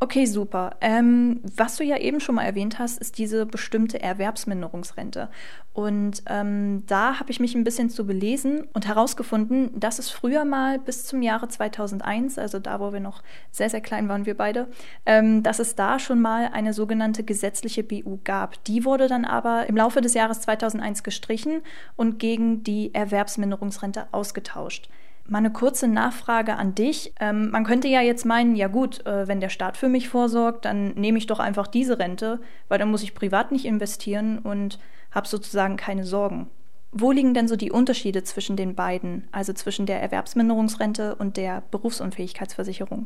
Okay, 0.01 0.25
super. 0.25 0.77
Ähm, 0.79 1.41
was 1.57 1.75
du 1.75 1.83
ja 1.83 1.97
eben 1.97 2.21
schon 2.21 2.35
mal 2.35 2.45
erwähnt 2.45 2.79
hast, 2.79 2.99
ist 2.99 3.17
diese 3.17 3.45
bestimmte 3.45 4.01
Erwerbsminderungsrente. 4.01 5.27
Und 5.73 6.23
ähm, 6.27 6.85
da 6.87 7.19
habe 7.19 7.31
ich 7.31 7.41
mich 7.41 7.53
ein 7.53 7.65
bisschen 7.65 7.89
zu 7.89 8.07
belesen 8.07 8.69
und 8.71 8.87
herausgefunden, 8.87 9.77
dass 9.77 9.99
es 9.99 10.09
früher 10.09 10.45
mal 10.45 10.79
bis 10.79 11.05
zum 11.05 11.21
Jahre 11.21 11.49
2001, 11.49 12.39
also 12.39 12.59
da, 12.59 12.79
wo 12.79 12.93
wir 12.93 13.01
noch 13.01 13.21
sehr, 13.51 13.69
sehr 13.69 13.81
klein 13.81 14.07
waren, 14.07 14.25
wir 14.25 14.37
beide, 14.37 14.69
ähm, 15.05 15.43
dass 15.43 15.59
es 15.59 15.75
da 15.75 15.99
schon 15.99 16.21
mal 16.21 16.49
eine 16.53 16.71
sogenannte 16.71 17.25
gesetzliche 17.25 17.83
BU 17.83 18.19
gab. 18.23 18.63
Die 18.63 18.85
wurde 18.85 19.09
dann 19.09 19.25
aber 19.25 19.67
im 19.67 19.75
Laufe 19.75 19.99
des 19.99 20.13
Jahres 20.13 20.39
2001 20.39 21.03
gestrichen 21.03 21.61
und 21.97 22.19
gegen 22.19 22.63
die 22.63 22.93
Erwerbsminderungsrente 22.93 24.07
ausgetauscht. 24.13 24.89
Mal 25.29 25.39
eine 25.39 25.51
kurze 25.51 25.87
Nachfrage 25.87 26.55
an 26.55 26.73
dich. 26.73 27.13
Ähm, 27.19 27.51
man 27.51 27.63
könnte 27.63 27.87
ja 27.87 28.01
jetzt 28.01 28.25
meinen, 28.25 28.55
ja 28.55 28.67
gut, 28.67 29.05
äh, 29.05 29.27
wenn 29.27 29.39
der 29.39 29.49
Staat 29.49 29.77
für 29.77 29.87
mich 29.87 30.09
vorsorgt, 30.09 30.65
dann 30.65 30.93
nehme 30.95 31.19
ich 31.19 31.27
doch 31.27 31.39
einfach 31.39 31.67
diese 31.67 31.99
Rente, 31.99 32.39
weil 32.67 32.79
dann 32.79 32.89
muss 32.89 33.03
ich 33.03 33.13
privat 33.13 33.51
nicht 33.51 33.65
investieren 33.65 34.39
und 34.39 34.79
habe 35.11 35.27
sozusagen 35.27 35.77
keine 35.77 36.03
Sorgen. 36.03 36.47
Wo 36.91 37.11
liegen 37.11 37.35
denn 37.35 37.47
so 37.47 37.55
die 37.55 37.71
Unterschiede 37.71 38.23
zwischen 38.23 38.55
den 38.55 38.73
beiden, 38.73 39.27
also 39.31 39.53
zwischen 39.53 39.85
der 39.85 40.01
Erwerbsminderungsrente 40.01 41.13
und 41.15 41.37
der 41.37 41.61
Berufsunfähigkeitsversicherung? 41.69 43.05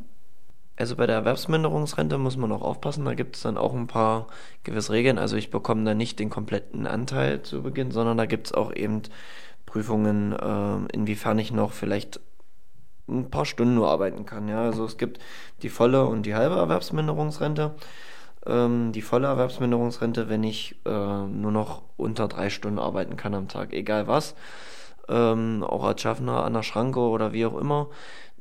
Also 0.76 0.96
bei 0.96 1.06
der 1.06 1.18
Erwerbsminderungsrente 1.18 2.18
muss 2.18 2.38
man 2.38 2.52
auch 2.52 2.62
aufpassen, 2.62 3.06
da 3.06 3.14
gibt 3.14 3.36
es 3.36 3.44
dann 3.44 3.58
auch 3.58 3.74
ein 3.74 3.88
paar 3.88 4.28
gewisse 4.64 4.94
Regeln. 4.94 5.20
Also 5.20 5.36
ich 5.36 5.52
bekomme 5.52 5.84
da 5.84 5.94
nicht 5.94 6.20
den 6.20 6.30
kompletten 6.30 6.88
Anteil 6.88 7.44
zu 7.44 7.62
Beginn, 7.62 7.92
sondern 7.92 8.18
da 8.18 8.26
gibt 8.26 8.48
es 8.48 8.54
auch 8.54 8.74
eben 8.74 9.04
Prüfungen, 9.74 10.34
äh, 10.34 10.94
inwiefern 10.94 11.40
ich 11.40 11.52
noch 11.52 11.72
vielleicht 11.72 12.20
ein 13.08 13.32
paar 13.32 13.46
Stunden 13.46 13.74
nur 13.74 13.90
arbeiten 13.90 14.24
kann. 14.24 14.48
Ja, 14.48 14.62
also 14.62 14.86
es 14.86 15.00
gibt 15.00 15.18
die 15.64 15.70
volle 15.70 16.06
und 16.06 16.28
die 16.28 16.36
halbe 16.36 16.58
Erwerbsminderungsrente. 16.58 17.74
Ähm, 18.46 18.92
die 18.92 19.02
volle 19.02 19.26
Erwerbsminderungsrente, 19.26 20.30
wenn 20.30 20.44
ich 20.44 20.76
äh, 20.86 20.90
nur 21.26 21.52
noch 21.52 21.82
unter 21.98 22.28
drei 22.28 22.52
Stunden 22.52 22.78
arbeiten 22.78 23.18
kann 23.18 23.34
am 23.34 23.48
Tag, 23.48 23.74
egal 23.74 24.06
was. 24.06 24.36
Ähm, 25.10 25.64
auch 25.68 25.84
als 25.84 26.02
Schaffner 26.02 26.46
an 26.46 26.54
der 26.54 26.62
Schranke 26.62 27.00
oder 27.00 27.34
wie 27.34 27.48
auch 27.48 27.58
immer. 27.58 27.90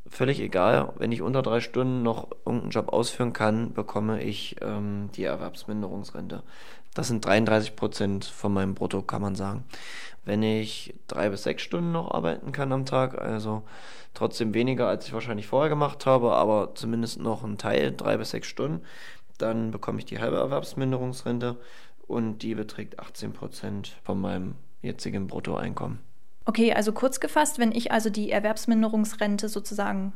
Völlig 0.07 0.39
egal, 0.39 0.93
wenn 0.99 1.13
ich 1.13 1.23
unter 1.23 1.41
drei 1.41 1.61
Stunden 1.61 2.03
noch 2.03 2.29
irgendeinen 2.45 2.73
Job 2.73 2.93
ausführen 2.93 3.33
kann, 3.33 3.73
bekomme 3.73 4.23
ich 4.23 4.57
ähm, 4.61 5.09
die 5.15 5.25
Erwerbsminderungsrente. 5.25 6.43
Das 6.95 7.09
sind 7.09 7.25
33 7.25 7.77
Prozent 7.77 8.25
von 8.25 8.53
meinem 8.53 8.75
Brutto, 8.75 9.03
kann 9.03 9.23
man 9.23 9.35
sagen 9.35 9.65
wenn 10.25 10.43
ich 10.43 10.95
drei 11.09 11.31
bis 11.31 11.43
sechs 11.43 11.63
Stunden 11.63 11.93
noch 11.93 12.13
arbeiten 12.13 12.53
kann 12.53 12.73
am 12.73 12.87
Tag. 12.87 13.21
Also 13.21 13.63
trotzdem 14.15 14.55
weniger, 14.55 14.89
als 14.89 15.07
ich 15.07 15.13
wahrscheinlich 15.13 15.47
vorher 15.47 15.69
gemacht 15.69 16.07
habe, 16.07 16.33
aber 16.33 16.75
zumindest 16.75 17.21
noch 17.21 17.43
ein 17.45 17.59
Teil, 17.59 17.93
drei 17.93 18.17
bis 18.17 18.31
sechs 18.31 18.47
Stunden. 18.49 18.85
Dann 19.39 19.71
bekomme 19.71 19.99
ich 19.99 20.05
die 20.05 20.21
halbe 20.21 20.37
Erwerbsminderungsrente 20.37 21.57
und 22.07 22.39
die 22.39 22.55
beträgt 22.55 23.01
18 23.01 23.33
Prozent 23.33 23.97
von 24.05 24.21
meinem 24.21 24.55
jetzigen 24.83 25.27
Bruttoeinkommen. 25.27 25.99
Okay, 26.45 26.73
also 26.73 26.93
kurz 26.93 27.21
gefasst, 27.21 27.59
wenn 27.59 27.73
ich 27.73 27.93
also 27.93 28.11
die 28.11 28.31
Erwerbsminderungsrente 28.31 29.49
sozusagen 29.49 30.13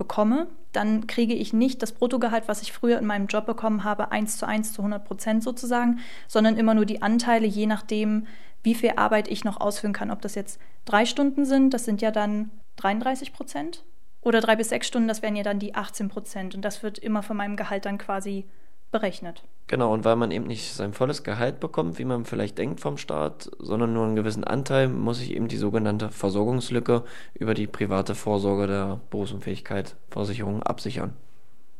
bekomme, 0.00 0.46
dann 0.72 1.06
kriege 1.06 1.34
ich 1.34 1.52
nicht 1.52 1.82
das 1.82 1.92
Bruttogehalt, 1.92 2.48
was 2.48 2.62
ich 2.62 2.72
früher 2.72 2.98
in 2.98 3.04
meinem 3.04 3.26
Job 3.26 3.44
bekommen 3.44 3.84
habe, 3.84 4.10
eins 4.10 4.38
zu 4.38 4.46
eins 4.46 4.72
zu 4.72 4.80
100 4.80 5.04
Prozent 5.04 5.42
sozusagen, 5.44 6.00
sondern 6.26 6.56
immer 6.56 6.72
nur 6.72 6.86
die 6.86 7.02
Anteile, 7.02 7.46
je 7.46 7.66
nachdem, 7.66 8.26
wie 8.62 8.74
viel 8.74 8.94
Arbeit 8.96 9.28
ich 9.28 9.44
noch 9.44 9.60
ausführen 9.60 9.92
kann. 9.92 10.10
Ob 10.10 10.22
das 10.22 10.34
jetzt 10.34 10.58
drei 10.86 11.04
Stunden 11.04 11.44
sind, 11.44 11.74
das 11.74 11.84
sind 11.84 12.00
ja 12.00 12.10
dann 12.10 12.50
33 12.76 13.34
Prozent. 13.34 13.84
Oder 14.22 14.40
drei 14.40 14.56
bis 14.56 14.70
sechs 14.70 14.86
Stunden, 14.86 15.08
das 15.08 15.20
wären 15.20 15.36
ja 15.36 15.42
dann 15.42 15.58
die 15.58 15.74
18 15.74 16.08
Prozent. 16.08 16.54
Und 16.54 16.62
das 16.62 16.82
wird 16.82 16.98
immer 16.98 17.22
von 17.22 17.36
meinem 17.36 17.56
Gehalt 17.56 17.84
dann 17.84 17.98
quasi 17.98 18.46
berechnet. 18.90 19.44
Genau, 19.70 19.94
und 19.94 20.04
weil 20.04 20.16
man 20.16 20.32
eben 20.32 20.48
nicht 20.48 20.74
sein 20.74 20.92
volles 20.92 21.22
Gehalt 21.22 21.60
bekommt, 21.60 22.00
wie 22.00 22.04
man 22.04 22.24
vielleicht 22.24 22.58
denkt 22.58 22.80
vom 22.80 22.98
Staat, 22.98 23.52
sondern 23.60 23.92
nur 23.92 24.04
einen 24.04 24.16
gewissen 24.16 24.42
Anteil, 24.42 24.88
muss 24.88 25.20
ich 25.20 25.32
eben 25.32 25.46
die 25.46 25.58
sogenannte 25.58 26.10
Versorgungslücke 26.10 27.04
über 27.34 27.54
die 27.54 27.68
private 27.68 28.16
Vorsorge 28.16 28.66
der 28.66 29.00
Berufsunfähigkeit 29.10 29.94
absichern. 30.10 31.12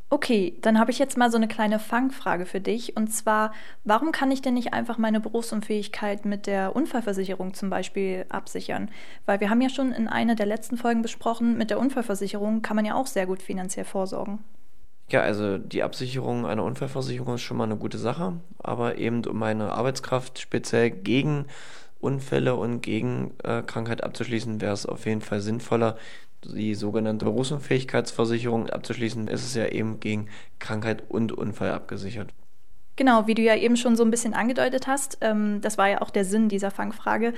Okay, 0.09 0.57
dann 0.63 0.79
habe 0.79 0.93
ich 0.93 1.01
jetzt 1.01 1.19
mal 1.19 1.33
so 1.33 1.37
eine 1.37 1.49
kleine 1.49 1.81
Fangfrage 1.81 2.47
für 2.47 2.61
dich. 2.61 2.97
Und 2.97 3.09
zwar, 3.09 3.53
warum 3.83 4.13
kann 4.13 4.31
ich 4.31 4.41
denn 4.41 4.55
nicht 4.55 4.73
einfach 4.73 4.97
meine 4.97 5.19
Berufsunfähigkeit 5.19 6.25
mit 6.25 6.47
der 6.47 6.77
Unfallversicherung 6.77 7.55
zum 7.55 7.71
Beispiel 7.71 8.25
absichern? 8.29 8.89
Weil 9.27 9.41
wir 9.41 9.51
haben 9.51 9.61
ja 9.61 9.69
schon 9.69 9.91
in 9.91 10.07
einer 10.07 10.37
der 10.37 10.47
letzten 10.47 10.77
Folgen 10.77 11.03
besprochen, 11.03 11.59
mit 11.59 11.71
der 11.71 11.81
Unfallversicherung 11.81 12.63
kann 12.63 12.77
man 12.77 12.85
ja 12.85 12.95
auch 12.95 13.09
sehr 13.09 13.27
gut 13.27 13.43
finanziell 13.43 13.85
vorsorgen. 13.85 14.45
Ja, 15.11 15.23
also 15.23 15.59
die 15.59 15.83
Absicherung 15.83 16.47
einer 16.47 16.65
Unfallversicherung 16.65 17.35
ist 17.35 17.43
schon 17.43 17.57
mal 17.57 17.65
eine 17.65 17.77
gute 17.77 17.99
Sache, 17.99 18.35
aber 18.59 18.97
eben 18.99 19.25
um 19.25 19.39
meine 19.39 19.73
Arbeitskraft 19.73 20.39
speziell 20.39 20.91
gegen 20.91 21.47
Unfälle 21.99 22.55
und 22.55 22.81
gegen 22.81 23.35
äh, 23.43 23.63
Krankheit 23.63 24.05
abzuschließen, 24.05 24.61
wäre 24.61 24.73
es 24.73 24.87
auf 24.87 25.07
jeden 25.07 25.21
Fall 25.21 25.41
sinnvoller, 25.41 25.97
die 26.45 26.75
sogenannte 26.75 27.25
Berufsunfähigkeitsversicherung 27.27 28.71
abzuschließen, 28.71 29.29
ist 29.29 29.45
es 29.45 29.55
ja 29.55 29.67
eben 29.67 30.01
gegen 30.01 30.29
Krankheit 30.59 31.03
und 31.09 31.33
Unfall 31.33 31.73
abgesichert. 31.73 32.33
Genau, 32.97 33.27
wie 33.27 33.35
du 33.35 33.43
ja 33.43 33.57
eben 33.57 33.77
schon 33.77 33.97
so 33.97 34.05
ein 34.05 34.11
bisschen 34.11 34.35
angedeutet 34.35 34.87
hast, 34.87 35.19
ähm, 35.23 35.61
das 35.61 35.77
war 35.77 35.89
ja 35.89 36.03
auch 36.03 36.11
der 36.11 36.25
Sinn 36.25 36.49
dieser 36.49 36.71
Fangfrage. 36.71 37.35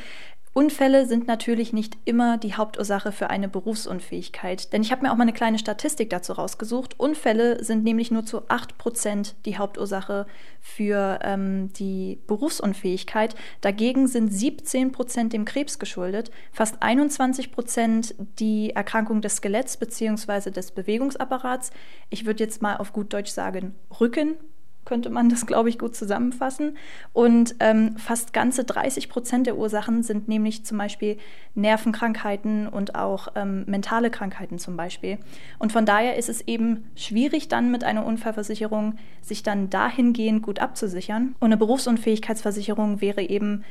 Unfälle 0.54 1.06
sind 1.06 1.26
natürlich 1.26 1.73
nicht 1.73 1.97
immer 2.04 2.37
die 2.37 2.54
Hauptursache 2.54 3.11
für 3.11 3.30
eine 3.30 3.49
Berufsunfähigkeit. 3.49 4.71
Denn 4.75 4.82
ich 4.82 4.92
habe 4.92 5.02
mir 5.02 5.11
auch 5.11 5.16
mal 5.16 5.23
eine 5.23 5.32
kleine 5.32 5.59
Statistik 5.59 6.11
dazu 6.11 6.35
rausgesucht. 6.35 7.00
Unfälle 7.00 7.64
sind 7.64 7.85
nämlich 7.85 8.11
nur 8.11 8.26
zu 8.26 8.42
8% 8.42 9.32
die 9.47 9.56
Hauptursache 9.56 10.26
für 10.61 11.21
ähm, 11.23 11.73
die 11.73 12.18
Berufsunfähigkeit. 12.26 13.35
Dagegen 13.62 14.06
sind 14.09 14.30
17% 14.30 15.30
dem 15.30 15.47
Krebs 15.47 15.78
geschuldet, 15.78 16.30
fast 16.52 16.82
21% 16.82 18.14
die 18.38 18.71
Erkrankung 18.71 19.23
des 19.23 19.37
Skeletts 19.37 19.78
bzw. 19.78 20.50
des 20.50 20.73
Bewegungsapparats. 20.73 21.71
Ich 22.11 22.26
würde 22.26 22.44
jetzt 22.44 22.61
mal 22.61 22.76
auf 22.76 22.92
gut 22.92 23.14
Deutsch 23.14 23.30
sagen 23.30 23.75
Rücken 24.00 24.37
könnte 24.85 25.11
man 25.11 25.29
das, 25.29 25.47
glaube 25.47 25.69
ich, 25.69 25.79
gut 25.79 25.95
zusammenfassen. 25.95 26.77
Und 27.12 27.55
ähm, 27.61 27.97
fast 27.97 28.33
ganze 28.33 28.65
30 28.65 29.09
Prozent 29.09 29.47
der 29.47 29.57
Ursachen 29.57 30.03
sind 30.03 30.29
nämlich 30.29 30.65
zum 30.65 30.79
Beispiel 30.79 31.19
Nervenkrankheiten 31.55 32.69
und 32.69 32.95
auch 32.95 33.29
ähm, 33.35 33.65
mentale 33.67 34.11
Krankheiten 34.11 34.59
zum 34.59 34.77
Beispiel. 34.77 35.19
Und 35.59 35.73
von 35.73 35.87
daher 35.87 36.17
ist 36.17 36.29
es 36.29 36.41
eben 36.43 36.91
schwierig, 36.97 37.49
dann 37.49 37.71
mit 37.71 37.85
einer 37.85 38.05
Unfallversicherung 38.05 38.97
sich 39.21 39.43
dann 39.43 39.71
dahingehend 39.71 40.43
gut 40.43 40.59
abzusichern. 40.59 41.35
Und 41.39 41.47
eine 41.47 41.57
Berufsunfähigkeitsversicherung 41.57 43.01
wäre 43.01 43.23
eben, 43.23 43.65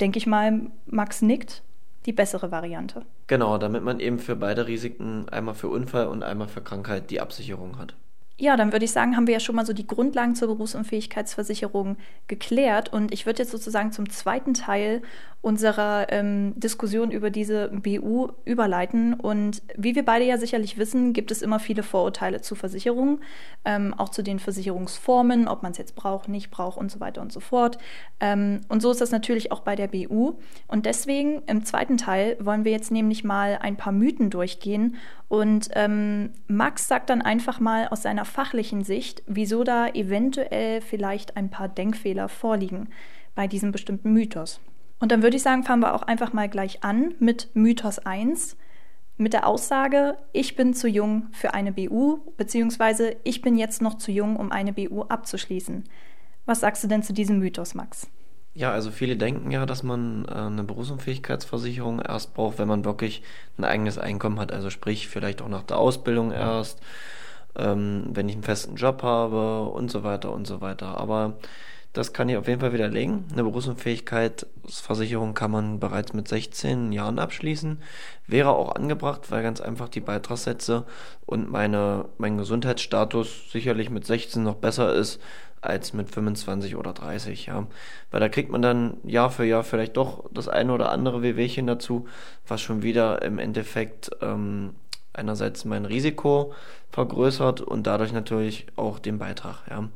denke 0.00 0.18
ich 0.18 0.26
mal, 0.26 0.70
Max 0.86 1.22
nickt, 1.22 1.62
die 2.04 2.12
bessere 2.12 2.50
Variante. 2.50 3.02
Genau, 3.26 3.58
damit 3.58 3.82
man 3.82 4.00
eben 4.00 4.18
für 4.18 4.36
beide 4.36 4.66
Risiken, 4.66 5.28
einmal 5.28 5.54
für 5.54 5.68
Unfall 5.68 6.06
und 6.06 6.22
einmal 6.22 6.48
für 6.48 6.60
Krankheit, 6.60 7.10
die 7.10 7.20
Absicherung 7.20 7.78
hat. 7.78 7.94
Ja, 8.38 8.56
dann 8.58 8.72
würde 8.72 8.84
ich 8.84 8.92
sagen, 8.92 9.16
haben 9.16 9.26
wir 9.26 9.34
ja 9.34 9.40
schon 9.40 9.56
mal 9.56 9.64
so 9.64 9.72
die 9.72 9.86
Grundlagen 9.86 10.34
zur 10.34 10.48
Berufsunfähigkeitsversicherung 10.48 11.96
geklärt. 12.28 12.92
Und 12.92 13.10
ich 13.12 13.24
würde 13.24 13.42
jetzt 13.42 13.50
sozusagen 13.50 13.92
zum 13.92 14.10
zweiten 14.10 14.52
Teil 14.52 15.00
unserer 15.46 16.06
ähm, 16.10 16.54
Diskussion 16.56 17.12
über 17.12 17.30
diese 17.30 17.68
BU 17.68 18.30
überleiten. 18.44 19.14
Und 19.14 19.62
wie 19.76 19.94
wir 19.94 20.04
beide 20.04 20.24
ja 20.24 20.38
sicherlich 20.38 20.76
wissen, 20.76 21.12
gibt 21.12 21.30
es 21.30 21.40
immer 21.40 21.60
viele 21.60 21.84
Vorurteile 21.84 22.40
zu 22.40 22.56
Versicherungen, 22.56 23.20
ähm, 23.64 23.94
auch 23.96 24.08
zu 24.08 24.22
den 24.22 24.40
Versicherungsformen, 24.40 25.46
ob 25.46 25.62
man 25.62 25.70
es 25.70 25.78
jetzt 25.78 25.94
braucht, 25.94 26.28
nicht 26.28 26.50
braucht 26.50 26.76
und 26.76 26.90
so 26.90 26.98
weiter 26.98 27.22
und 27.22 27.32
so 27.32 27.38
fort. 27.38 27.78
Ähm, 28.18 28.62
und 28.68 28.82
so 28.82 28.90
ist 28.90 29.00
das 29.00 29.12
natürlich 29.12 29.52
auch 29.52 29.60
bei 29.60 29.76
der 29.76 29.86
BU. 29.86 30.34
Und 30.66 30.84
deswegen 30.84 31.42
im 31.46 31.64
zweiten 31.64 31.96
Teil 31.96 32.36
wollen 32.40 32.64
wir 32.64 32.72
jetzt 32.72 32.90
nämlich 32.90 33.22
mal 33.22 33.58
ein 33.62 33.76
paar 33.76 33.92
Mythen 33.92 34.30
durchgehen. 34.30 34.96
Und 35.28 35.70
ähm, 35.74 36.30
Max 36.48 36.88
sagt 36.88 37.08
dann 37.10 37.22
einfach 37.22 37.60
mal 37.60 37.88
aus 37.88 38.02
seiner 38.02 38.24
fachlichen 38.26 38.84
Sicht, 38.84 39.22
wieso 39.26 39.64
da 39.64 39.88
eventuell 39.88 40.80
vielleicht 40.80 41.36
ein 41.36 41.50
paar 41.50 41.68
Denkfehler 41.68 42.28
vorliegen 42.28 42.88
bei 43.34 43.46
diesem 43.46 43.72
bestimmten 43.72 44.12
Mythos. 44.12 44.60
Und 44.98 45.12
dann 45.12 45.22
würde 45.22 45.36
ich 45.36 45.42
sagen, 45.42 45.62
fangen 45.62 45.82
wir 45.82 45.94
auch 45.94 46.02
einfach 46.02 46.32
mal 46.32 46.48
gleich 46.48 46.82
an 46.82 47.14
mit 47.18 47.50
Mythos 47.54 47.98
1, 47.98 48.56
mit 49.18 49.32
der 49.32 49.46
Aussage, 49.46 50.18
ich 50.32 50.56
bin 50.56 50.74
zu 50.74 50.88
jung 50.88 51.28
für 51.32 51.54
eine 51.54 51.72
BU, 51.72 52.18
beziehungsweise 52.36 53.16
ich 53.24 53.40
bin 53.40 53.56
jetzt 53.56 53.80
noch 53.80 53.96
zu 53.96 54.12
jung, 54.12 54.36
um 54.36 54.52
eine 54.52 54.74
BU 54.74 55.02
abzuschließen. 55.02 55.84
Was 56.44 56.60
sagst 56.60 56.84
du 56.84 56.88
denn 56.88 57.02
zu 57.02 57.14
diesem 57.14 57.38
Mythos, 57.38 57.74
Max? 57.74 58.08
Ja, 58.52 58.72
also 58.72 58.90
viele 58.90 59.16
denken 59.16 59.50
ja, 59.50 59.66
dass 59.66 59.82
man 59.82 60.24
äh, 60.26 60.32
eine 60.32 60.64
Berufsunfähigkeitsversicherung 60.64 62.00
erst 62.00 62.34
braucht, 62.34 62.58
wenn 62.58 62.68
man 62.68 62.84
wirklich 62.84 63.22
ein 63.58 63.64
eigenes 63.64 63.98
Einkommen 63.98 64.38
hat. 64.38 64.52
Also 64.52 64.70
sprich, 64.70 65.08
vielleicht 65.08 65.42
auch 65.42 65.48
nach 65.48 65.62
der 65.62 65.78
Ausbildung 65.78 66.32
erst, 66.32 66.80
ähm, 67.58 68.04
wenn 68.12 68.28
ich 68.28 68.34
einen 68.34 68.44
festen 68.44 68.76
Job 68.76 69.02
habe 69.02 69.64
und 69.70 69.90
so 69.90 70.04
weiter 70.04 70.32
und 70.32 70.46
so 70.46 70.60
weiter. 70.60 70.98
Aber 70.98 71.36
Das 71.96 72.12
kann 72.12 72.28
ich 72.28 72.36
auf 72.36 72.46
jeden 72.46 72.60
Fall 72.60 72.74
widerlegen. 72.74 73.24
Eine 73.32 73.44
Berufsunfähigkeitsversicherung 73.44 75.32
kann 75.32 75.50
man 75.50 75.80
bereits 75.80 76.12
mit 76.12 76.28
16 76.28 76.92
Jahren 76.92 77.18
abschließen. 77.18 77.80
Wäre 78.26 78.50
auch 78.50 78.74
angebracht, 78.74 79.30
weil 79.30 79.42
ganz 79.42 79.62
einfach 79.62 79.88
die 79.88 80.00
Beitragssätze 80.00 80.84
und 81.24 81.50
meine, 81.50 82.04
mein 82.18 82.36
Gesundheitsstatus 82.36 83.50
sicherlich 83.50 83.88
mit 83.88 84.04
16 84.04 84.42
noch 84.42 84.56
besser 84.56 84.92
ist 84.92 85.22
als 85.62 85.94
mit 85.94 86.10
25 86.10 86.76
oder 86.76 86.92
30, 86.92 87.46
ja. 87.46 87.66
Weil 88.10 88.20
da 88.20 88.28
kriegt 88.28 88.50
man 88.50 88.60
dann 88.60 88.98
Jahr 89.04 89.30
für 89.30 89.46
Jahr 89.46 89.64
vielleicht 89.64 89.96
doch 89.96 90.24
das 90.30 90.48
eine 90.48 90.74
oder 90.74 90.92
andere 90.92 91.22
Wehwehchen 91.22 91.66
dazu, 91.66 92.06
was 92.46 92.60
schon 92.60 92.82
wieder 92.82 93.22
im 93.22 93.38
Endeffekt 93.38 94.10
ähm, 94.20 94.74
einerseits 95.16 95.64
mein 95.64 95.84
Risiko 95.84 96.52
vergrößert 96.90 97.60
und 97.60 97.86
dadurch 97.86 98.12
natürlich 98.12 98.66
auch 98.76 98.98
den 98.98 99.18
Beitrag. 99.18 99.56
Ja. 99.68 99.88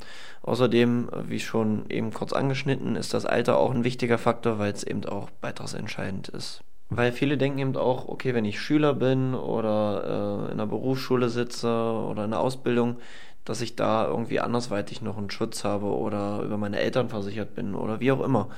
Außerdem, 0.42 1.08
wie 1.28 1.40
schon 1.40 1.88
eben 1.88 2.12
kurz 2.12 2.32
angeschnitten, 2.32 2.96
ist 2.96 3.14
das 3.14 3.26
Alter 3.26 3.58
auch 3.58 3.70
ein 3.70 3.84
wichtiger 3.84 4.18
Faktor, 4.18 4.58
weil 4.58 4.72
es 4.72 4.84
eben 4.84 5.04
auch 5.04 5.30
beitragsentscheidend 5.40 6.28
ist. 6.28 6.62
Weil 6.88 7.12
viele 7.12 7.38
denken 7.38 7.60
eben 7.60 7.76
auch, 7.76 8.08
okay, 8.08 8.34
wenn 8.34 8.44
ich 8.44 8.60
Schüler 8.60 8.94
bin 8.94 9.34
oder 9.34 10.48
äh, 10.48 10.52
in 10.52 10.60
einer 10.60 10.66
Berufsschule 10.66 11.28
sitze 11.28 11.68
oder 11.68 12.24
in 12.24 12.32
einer 12.32 12.40
Ausbildung, 12.40 12.96
dass 13.44 13.60
ich 13.60 13.76
da 13.76 14.06
irgendwie 14.06 14.40
andersweitig 14.40 15.00
noch 15.00 15.16
einen 15.16 15.30
Schutz 15.30 15.64
habe 15.64 15.86
oder 15.86 16.42
über 16.42 16.56
meine 16.56 16.80
Eltern 16.80 17.08
versichert 17.08 17.54
bin 17.54 17.74
oder 17.74 18.00
wie 18.00 18.12
auch 18.12 18.20
immer. 18.20 18.48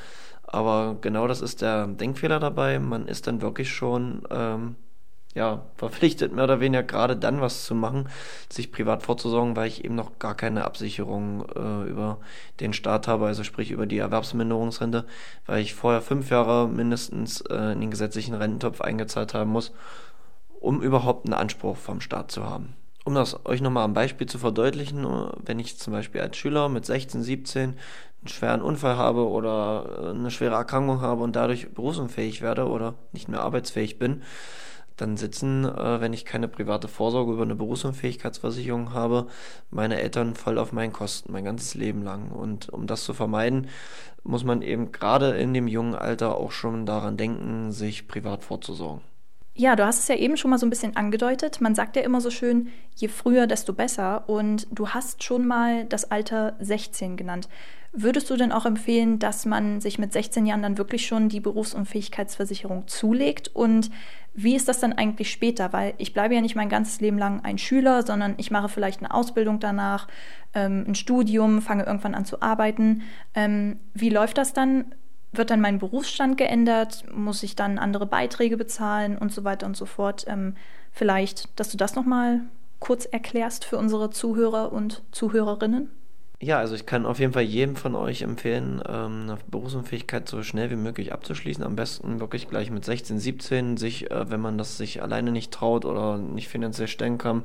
Aber 0.46 0.96
genau 1.00 1.26
das 1.26 1.40
ist 1.40 1.62
der 1.62 1.86
Denkfehler 1.86 2.40
dabei. 2.40 2.78
Man 2.78 3.06
ist 3.06 3.26
dann 3.26 3.42
wirklich 3.42 3.70
schon 3.70 4.22
ähm, 4.30 4.76
ja, 5.34 5.62
verpflichtet, 5.76 6.32
mehr 6.32 6.44
oder 6.44 6.60
weniger 6.60 6.82
gerade 6.82 7.16
dann 7.16 7.40
was 7.40 7.64
zu 7.64 7.74
machen, 7.74 8.08
sich 8.50 8.70
privat 8.70 9.02
vorzusorgen, 9.02 9.56
weil 9.56 9.68
ich 9.68 9.84
eben 9.84 9.94
noch 9.94 10.18
gar 10.18 10.34
keine 10.34 10.64
Absicherung 10.64 11.46
äh, 11.54 11.88
über 11.88 12.18
den 12.60 12.72
Staat 12.72 13.08
habe, 13.08 13.26
also 13.26 13.42
sprich 13.42 13.70
über 13.70 13.86
die 13.86 13.98
Erwerbsminderungsrente, 13.98 15.06
weil 15.46 15.62
ich 15.62 15.74
vorher 15.74 16.02
fünf 16.02 16.30
Jahre 16.30 16.68
mindestens 16.68 17.40
äh, 17.42 17.72
in 17.72 17.80
den 17.80 17.90
gesetzlichen 17.90 18.34
Rententopf 18.34 18.82
eingezahlt 18.82 19.32
haben 19.32 19.50
muss, 19.50 19.72
um 20.60 20.82
überhaupt 20.82 21.24
einen 21.26 21.34
Anspruch 21.34 21.76
vom 21.76 22.00
Staat 22.00 22.30
zu 22.30 22.44
haben. 22.44 22.74
Um 23.04 23.14
das 23.14 23.46
euch 23.46 23.60
nochmal 23.60 23.84
am 23.84 23.94
Beispiel 23.94 24.28
zu 24.28 24.38
verdeutlichen, 24.38 25.04
wenn 25.44 25.58
ich 25.58 25.76
zum 25.78 25.92
Beispiel 25.92 26.20
als 26.20 26.36
Schüler 26.36 26.68
mit 26.68 26.86
16, 26.86 27.22
17 27.22 27.62
einen 28.22 28.28
schweren 28.28 28.62
Unfall 28.62 28.96
habe 28.96 29.26
oder 29.26 29.86
äh, 29.98 30.10
eine 30.10 30.30
schwere 30.30 30.54
Erkrankung 30.54 31.00
habe 31.00 31.22
und 31.22 31.34
dadurch 31.34 31.72
berufsunfähig 31.72 32.42
werde 32.42 32.68
oder 32.68 32.94
nicht 33.12 33.28
mehr 33.28 33.40
arbeitsfähig 33.40 33.98
bin, 33.98 34.22
dann 34.96 35.16
sitzen, 35.16 35.64
äh, 35.64 36.00
wenn 36.00 36.12
ich 36.12 36.24
keine 36.24 36.48
private 36.48 36.88
Vorsorge 36.88 37.32
über 37.32 37.42
eine 37.42 37.54
Berufsunfähigkeitsversicherung 37.54 38.92
habe, 38.92 39.26
meine 39.70 40.00
Eltern 40.00 40.34
voll 40.34 40.58
auf 40.58 40.72
meinen 40.72 40.92
Kosten, 40.92 41.32
mein 41.32 41.44
ganzes 41.44 41.74
Leben 41.74 42.02
lang. 42.02 42.30
Und 42.30 42.68
um 42.68 42.86
das 42.86 43.04
zu 43.04 43.14
vermeiden, 43.14 43.68
muss 44.24 44.44
man 44.44 44.62
eben 44.62 44.92
gerade 44.92 45.36
in 45.36 45.54
dem 45.54 45.68
jungen 45.68 45.94
Alter 45.94 46.36
auch 46.36 46.52
schon 46.52 46.86
daran 46.86 47.16
denken, 47.16 47.72
sich 47.72 48.08
privat 48.08 48.44
vorzusorgen. 48.44 49.02
Ja, 49.54 49.76
du 49.76 49.84
hast 49.84 49.98
es 49.98 50.08
ja 50.08 50.14
eben 50.14 50.38
schon 50.38 50.50
mal 50.50 50.58
so 50.58 50.64
ein 50.64 50.70
bisschen 50.70 50.96
angedeutet. 50.96 51.60
Man 51.60 51.74
sagt 51.74 51.96
ja 51.96 52.02
immer 52.02 52.22
so 52.22 52.30
schön, 52.30 52.68
je 52.96 53.08
früher, 53.08 53.46
desto 53.46 53.74
besser. 53.74 54.28
Und 54.28 54.66
du 54.70 54.88
hast 54.88 55.22
schon 55.22 55.46
mal 55.46 55.84
das 55.84 56.10
Alter 56.10 56.56
16 56.60 57.18
genannt. 57.18 57.48
Würdest 57.94 58.30
du 58.30 58.36
denn 58.36 58.52
auch 58.52 58.64
empfehlen, 58.64 59.18
dass 59.18 59.44
man 59.44 59.82
sich 59.82 59.98
mit 59.98 60.14
16 60.14 60.46
Jahren 60.46 60.62
dann 60.62 60.78
wirklich 60.78 61.06
schon 61.06 61.28
die 61.28 61.40
Berufsunfähigkeitsversicherung 61.40 62.88
zulegt? 62.88 63.48
Und 63.54 63.90
wie 64.32 64.56
ist 64.56 64.66
das 64.66 64.80
dann 64.80 64.94
eigentlich 64.94 65.30
später? 65.30 65.74
Weil 65.74 65.92
ich 65.98 66.14
bleibe 66.14 66.34
ja 66.34 66.40
nicht 66.40 66.54
mein 66.54 66.70
ganzes 66.70 67.02
Leben 67.02 67.18
lang 67.18 67.44
ein 67.44 67.58
Schüler, 67.58 68.02
sondern 68.02 68.32
ich 68.38 68.50
mache 68.50 68.70
vielleicht 68.70 69.00
eine 69.00 69.12
Ausbildung 69.12 69.60
danach, 69.60 70.08
ähm, 70.54 70.86
ein 70.88 70.94
Studium, 70.94 71.60
fange 71.60 71.84
irgendwann 71.84 72.14
an 72.14 72.24
zu 72.24 72.40
arbeiten. 72.40 73.02
Ähm, 73.34 73.78
wie 73.92 74.08
läuft 74.08 74.38
das 74.38 74.54
dann? 74.54 74.94
Wird 75.32 75.50
dann 75.50 75.60
mein 75.60 75.78
Berufsstand 75.78 76.38
geändert? 76.38 77.04
Muss 77.14 77.42
ich 77.42 77.56
dann 77.56 77.78
andere 77.78 78.06
Beiträge 78.06 78.56
bezahlen 78.56 79.18
und 79.18 79.32
so 79.32 79.44
weiter 79.44 79.66
und 79.66 79.76
so 79.76 79.84
fort? 79.84 80.24
Ähm, 80.28 80.54
vielleicht, 80.92 81.60
dass 81.60 81.68
du 81.68 81.76
das 81.76 81.94
nochmal 81.94 82.40
kurz 82.80 83.04
erklärst 83.04 83.66
für 83.66 83.76
unsere 83.76 84.08
Zuhörer 84.08 84.72
und 84.72 85.02
Zuhörerinnen? 85.12 85.90
Ja, 86.44 86.58
also 86.58 86.74
ich 86.74 86.86
kann 86.86 87.06
auf 87.06 87.20
jeden 87.20 87.32
Fall 87.32 87.44
jedem 87.44 87.76
von 87.76 87.94
euch 87.94 88.22
empfehlen, 88.22 88.82
ähm, 88.88 89.22
eine 89.22 89.38
Berufsunfähigkeit 89.46 90.28
so 90.28 90.42
schnell 90.42 90.70
wie 90.72 90.76
möglich 90.76 91.12
abzuschließen. 91.12 91.62
Am 91.62 91.76
besten 91.76 92.18
wirklich 92.18 92.48
gleich 92.48 92.68
mit 92.68 92.84
16, 92.84 93.20
17, 93.20 93.76
sich, 93.76 94.10
äh, 94.10 94.28
wenn 94.28 94.40
man 94.40 94.58
das 94.58 94.76
sich 94.76 95.02
alleine 95.02 95.30
nicht 95.30 95.52
traut 95.52 95.84
oder 95.84 96.18
nicht 96.18 96.48
finanziell 96.48 96.88
stellen 96.88 97.16
kann, 97.16 97.44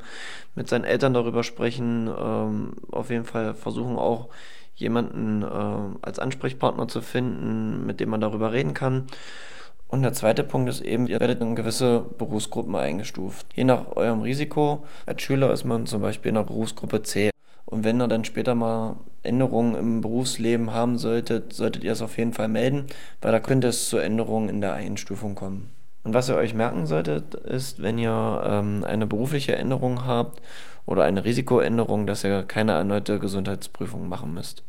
mit 0.56 0.68
seinen 0.68 0.84
Eltern 0.84 1.14
darüber 1.14 1.44
sprechen. 1.44 2.08
Ähm, 2.08 2.74
auf 2.92 3.12
jeden 3.12 3.26
Fall 3.26 3.54
versuchen 3.54 3.98
auch 3.98 4.30
jemanden 4.76 5.44
äh, 5.44 5.98
als 6.02 6.18
Ansprechpartner 6.18 6.88
zu 6.88 7.02
finden, 7.02 7.86
mit 7.86 8.00
dem 8.00 8.10
man 8.10 8.22
darüber 8.22 8.52
reden 8.52 8.74
kann. 8.74 9.06
Und 9.88 10.02
der 10.02 10.14
zweite 10.14 10.44
Punkt 10.44 10.70
ist 10.70 10.82
eben, 10.82 11.06
ihr 11.06 11.20
werdet 11.20 11.40
in 11.40 11.56
gewisse 11.56 12.04
Berufsgruppen 12.18 12.76
eingestuft. 12.76 13.46
Je 13.54 13.64
nach 13.64 13.96
eurem 13.96 14.22
Risiko. 14.22 14.88
Als 15.06 15.22
Schüler 15.22 15.54
ist 15.54 15.66
man 15.66 15.86
zum 15.86 16.02
Beispiel 16.02 16.30
in 16.30 16.36
der 16.36 16.44
Berufsgruppe 16.44 17.04
C. 17.04 17.30
Und 17.70 17.84
wenn 17.84 18.02
ihr 18.02 18.08
dann 18.08 18.24
später 18.24 18.56
mal 18.56 18.96
Änderungen 19.24 19.76
im 19.76 20.02
Berufsleben 20.02 20.72
haben 20.72 20.98
solltet, 20.98 21.52
solltet 21.52 21.84
ihr 21.84 21.92
es 21.92 22.02
auf 22.02 22.18
jeden 22.18 22.32
Fall 22.32 22.48
melden, 22.48 22.86
weil 23.22 23.34
da 23.34 23.42
könnte 23.42 23.68
es 23.68 23.90
zu 23.90 23.98
Änderungen 23.98 24.48
in 24.48 24.62
der 24.62 24.74
Einstufung 24.74 25.36
kommen. 25.36 25.70
Und 26.06 26.14
was 26.14 26.30
ihr 26.30 26.36
euch 26.36 26.54
merken 26.54 26.88
solltet, 26.88 27.36
ist, 27.36 27.82
wenn 27.82 27.98
ihr 27.98 28.42
ähm, 28.46 28.86
eine 28.88 29.06
berufliche 29.06 29.58
Änderung 29.58 30.06
habt 30.06 30.42
oder 30.86 31.04
eine 31.04 31.26
Risikoänderung, 31.26 32.08
dass 32.08 32.24
ihr 32.24 32.44
keine 32.44 32.72
erneute 32.72 33.20
Gesundheitsprüfung 33.20 34.08
machen 34.08 34.34
müsst. 34.34 34.64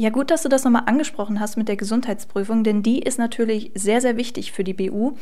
Ja, 0.00 0.08
gut, 0.08 0.30
dass 0.30 0.44
du 0.44 0.48
das 0.48 0.64
nochmal 0.64 0.84
angesprochen 0.86 1.40
hast 1.40 1.58
mit 1.58 1.68
der 1.68 1.76
Gesundheitsprüfung, 1.76 2.64
denn 2.64 2.82
die 2.82 3.00
ist 3.00 3.18
natürlich 3.18 3.70
sehr, 3.74 4.00
sehr 4.00 4.16
wichtig 4.16 4.50
für 4.50 4.64
die 4.64 4.72
BU. 4.72 5.12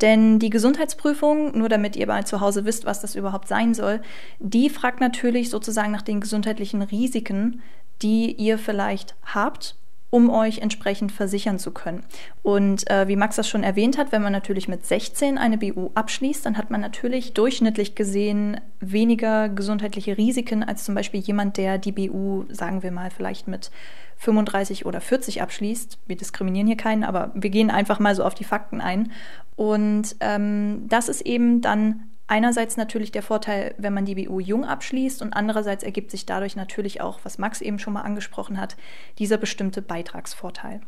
Denn 0.00 0.38
die 0.38 0.48
Gesundheitsprüfung, 0.48 1.58
nur 1.58 1.68
damit 1.68 1.96
ihr 1.96 2.06
mal 2.06 2.24
zu 2.24 2.40
Hause 2.40 2.64
wisst, 2.64 2.84
was 2.84 3.00
das 3.00 3.16
überhaupt 3.16 3.48
sein 3.48 3.74
soll, 3.74 4.00
die 4.38 4.70
fragt 4.70 5.00
natürlich 5.00 5.50
sozusagen 5.50 5.90
nach 5.90 6.02
den 6.02 6.20
gesundheitlichen 6.20 6.82
Risiken, 6.82 7.62
die 8.00 8.32
ihr 8.32 8.58
vielleicht 8.58 9.16
habt 9.24 9.74
um 10.10 10.30
euch 10.30 10.58
entsprechend 10.58 11.12
versichern 11.12 11.58
zu 11.58 11.70
können. 11.70 12.02
Und 12.42 12.90
äh, 12.90 13.08
wie 13.08 13.16
Max 13.16 13.36
das 13.36 13.48
schon 13.48 13.62
erwähnt 13.62 13.98
hat, 13.98 14.10
wenn 14.10 14.22
man 14.22 14.32
natürlich 14.32 14.66
mit 14.66 14.86
16 14.86 15.36
eine 15.36 15.58
BU 15.58 15.90
abschließt, 15.94 16.46
dann 16.46 16.56
hat 16.56 16.70
man 16.70 16.80
natürlich 16.80 17.34
durchschnittlich 17.34 17.94
gesehen 17.94 18.60
weniger 18.80 19.48
gesundheitliche 19.50 20.16
Risiken 20.16 20.62
als 20.62 20.84
zum 20.84 20.94
Beispiel 20.94 21.20
jemand, 21.20 21.58
der 21.58 21.78
die 21.78 21.92
BU, 21.92 22.44
sagen 22.48 22.82
wir 22.82 22.90
mal, 22.90 23.10
vielleicht 23.10 23.48
mit 23.48 23.70
35 24.16 24.86
oder 24.86 25.00
40 25.00 25.42
abschließt. 25.42 25.98
Wir 26.06 26.16
diskriminieren 26.16 26.66
hier 26.66 26.76
keinen, 26.76 27.04
aber 27.04 27.30
wir 27.34 27.50
gehen 27.50 27.70
einfach 27.70 28.00
mal 28.00 28.14
so 28.14 28.24
auf 28.24 28.34
die 28.34 28.44
Fakten 28.44 28.80
ein. 28.80 29.12
Und 29.56 30.16
ähm, 30.20 30.86
das 30.88 31.08
ist 31.08 31.20
eben 31.22 31.60
dann 31.60 32.04
einerseits 32.28 32.76
natürlich 32.76 33.10
der 33.10 33.22
Vorteil, 33.22 33.74
wenn 33.78 33.94
man 33.94 34.04
die 34.04 34.14
BU 34.14 34.38
jung 34.38 34.64
abschließt 34.64 35.20
und 35.22 35.32
andererseits 35.32 35.82
ergibt 35.82 36.10
sich 36.10 36.26
dadurch 36.26 36.54
natürlich 36.54 37.00
auch, 37.00 37.20
was 37.24 37.38
Max 37.38 37.60
eben 37.60 37.78
schon 37.78 37.94
mal 37.94 38.02
angesprochen 38.02 38.60
hat, 38.60 38.76
dieser 39.18 39.38
bestimmte 39.38 39.82
Beitragsvorteil. 39.82 40.80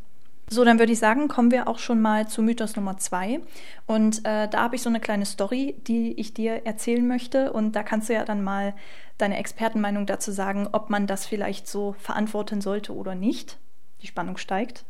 So, 0.53 0.64
dann 0.64 0.81
würde 0.81 0.92
ich 0.92 0.98
sagen, 0.98 1.29
kommen 1.29 1.53
wir 1.53 1.68
auch 1.68 1.79
schon 1.79 2.00
mal 2.00 2.26
zu 2.26 2.42
Mythos 2.42 2.74
Nummer 2.74 2.96
zwei. 2.96 3.40
Und 3.87 4.24
äh, 4.24 4.48
da 4.48 4.62
habe 4.62 4.74
ich 4.74 4.83
so 4.83 4.88
eine 4.88 4.98
kleine 4.98 5.24
Story, 5.24 5.76
die 5.87 6.12
ich 6.18 6.35
dir 6.35 6.66
erzählen 6.66 7.07
möchte. 7.07 7.53
Und 7.53 7.76
da 7.76 7.85
kannst 7.85 8.09
du 8.09 8.14
ja 8.14 8.24
dann 8.24 8.42
mal 8.42 8.74
deine 9.16 9.38
Expertenmeinung 9.38 10.07
dazu 10.07 10.33
sagen, 10.33 10.68
ob 10.72 10.90
man 10.90 11.07
das 11.07 11.24
vielleicht 11.24 11.68
so 11.68 11.94
verantworten 12.00 12.61
sollte 12.61 12.92
oder 12.92 13.14
nicht. 13.14 13.59
Die 14.03 14.09
Spannung 14.09 14.38
steigt. 14.38 14.85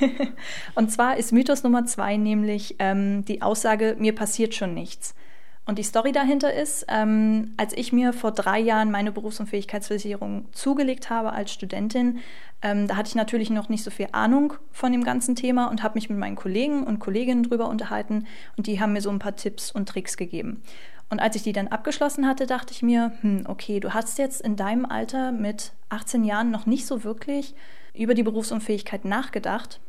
und 0.74 0.90
zwar 0.90 1.16
ist 1.16 1.32
Mythos 1.32 1.62
Nummer 1.62 1.86
zwei 1.86 2.18
nämlich 2.18 2.76
ähm, 2.78 3.24
die 3.24 3.40
Aussage, 3.40 3.96
mir 3.98 4.14
passiert 4.14 4.54
schon 4.54 4.74
nichts. 4.74 5.14
Und 5.66 5.78
die 5.78 5.82
Story 5.82 6.12
dahinter 6.12 6.52
ist, 6.52 6.84
ähm, 6.88 7.54
als 7.56 7.72
ich 7.72 7.92
mir 7.92 8.12
vor 8.12 8.32
drei 8.32 8.60
Jahren 8.60 8.90
meine 8.90 9.12
Berufsunfähigkeitsversicherung 9.12 10.46
zugelegt 10.52 11.08
habe 11.08 11.32
als 11.32 11.52
Studentin, 11.52 12.18
ähm, 12.60 12.86
da 12.86 12.96
hatte 12.96 13.08
ich 13.08 13.14
natürlich 13.14 13.48
noch 13.48 13.70
nicht 13.70 13.82
so 13.82 13.90
viel 13.90 14.08
Ahnung 14.12 14.54
von 14.72 14.92
dem 14.92 15.04
ganzen 15.04 15.36
Thema 15.36 15.70
und 15.70 15.82
habe 15.82 15.94
mich 15.94 16.10
mit 16.10 16.18
meinen 16.18 16.36
Kollegen 16.36 16.84
und 16.84 16.98
Kolleginnen 16.98 17.44
drüber 17.44 17.68
unterhalten 17.68 18.26
und 18.58 18.66
die 18.66 18.78
haben 18.78 18.92
mir 18.92 19.00
so 19.00 19.10
ein 19.10 19.18
paar 19.18 19.36
Tipps 19.36 19.70
und 19.70 19.88
Tricks 19.88 20.18
gegeben. 20.18 20.62
Und 21.08 21.20
als 21.20 21.36
ich 21.36 21.42
die 21.42 21.52
dann 21.52 21.68
abgeschlossen 21.68 22.26
hatte, 22.26 22.46
dachte 22.46 22.72
ich 22.72 22.82
mir, 22.82 23.12
hm, 23.20 23.44
okay, 23.46 23.80
du 23.80 23.94
hast 23.94 24.18
jetzt 24.18 24.42
in 24.42 24.56
deinem 24.56 24.84
Alter 24.84 25.32
mit 25.32 25.72
18 25.88 26.24
Jahren 26.24 26.50
noch 26.50 26.66
nicht 26.66 26.86
so 26.86 27.04
wirklich 27.04 27.54
über 27.94 28.14
die 28.14 28.22
Berufsunfähigkeit 28.22 29.04
nachgedacht. 29.04 29.80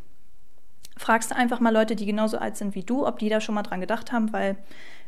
Fragst 0.98 1.32
du 1.32 1.36
einfach 1.36 1.60
mal 1.60 1.74
Leute, 1.74 1.96
die 1.96 2.06
genauso 2.06 2.38
alt 2.38 2.56
sind 2.56 2.76
wie 2.76 2.84
du, 2.84 3.06
ob 3.06 3.20
die 3.20 3.30
da 3.30 3.42
schon 3.42 3.56
mal 3.56 3.64
dran 3.64 3.82
gedacht 3.82 4.12
haben, 4.12 4.32
weil 4.32 4.56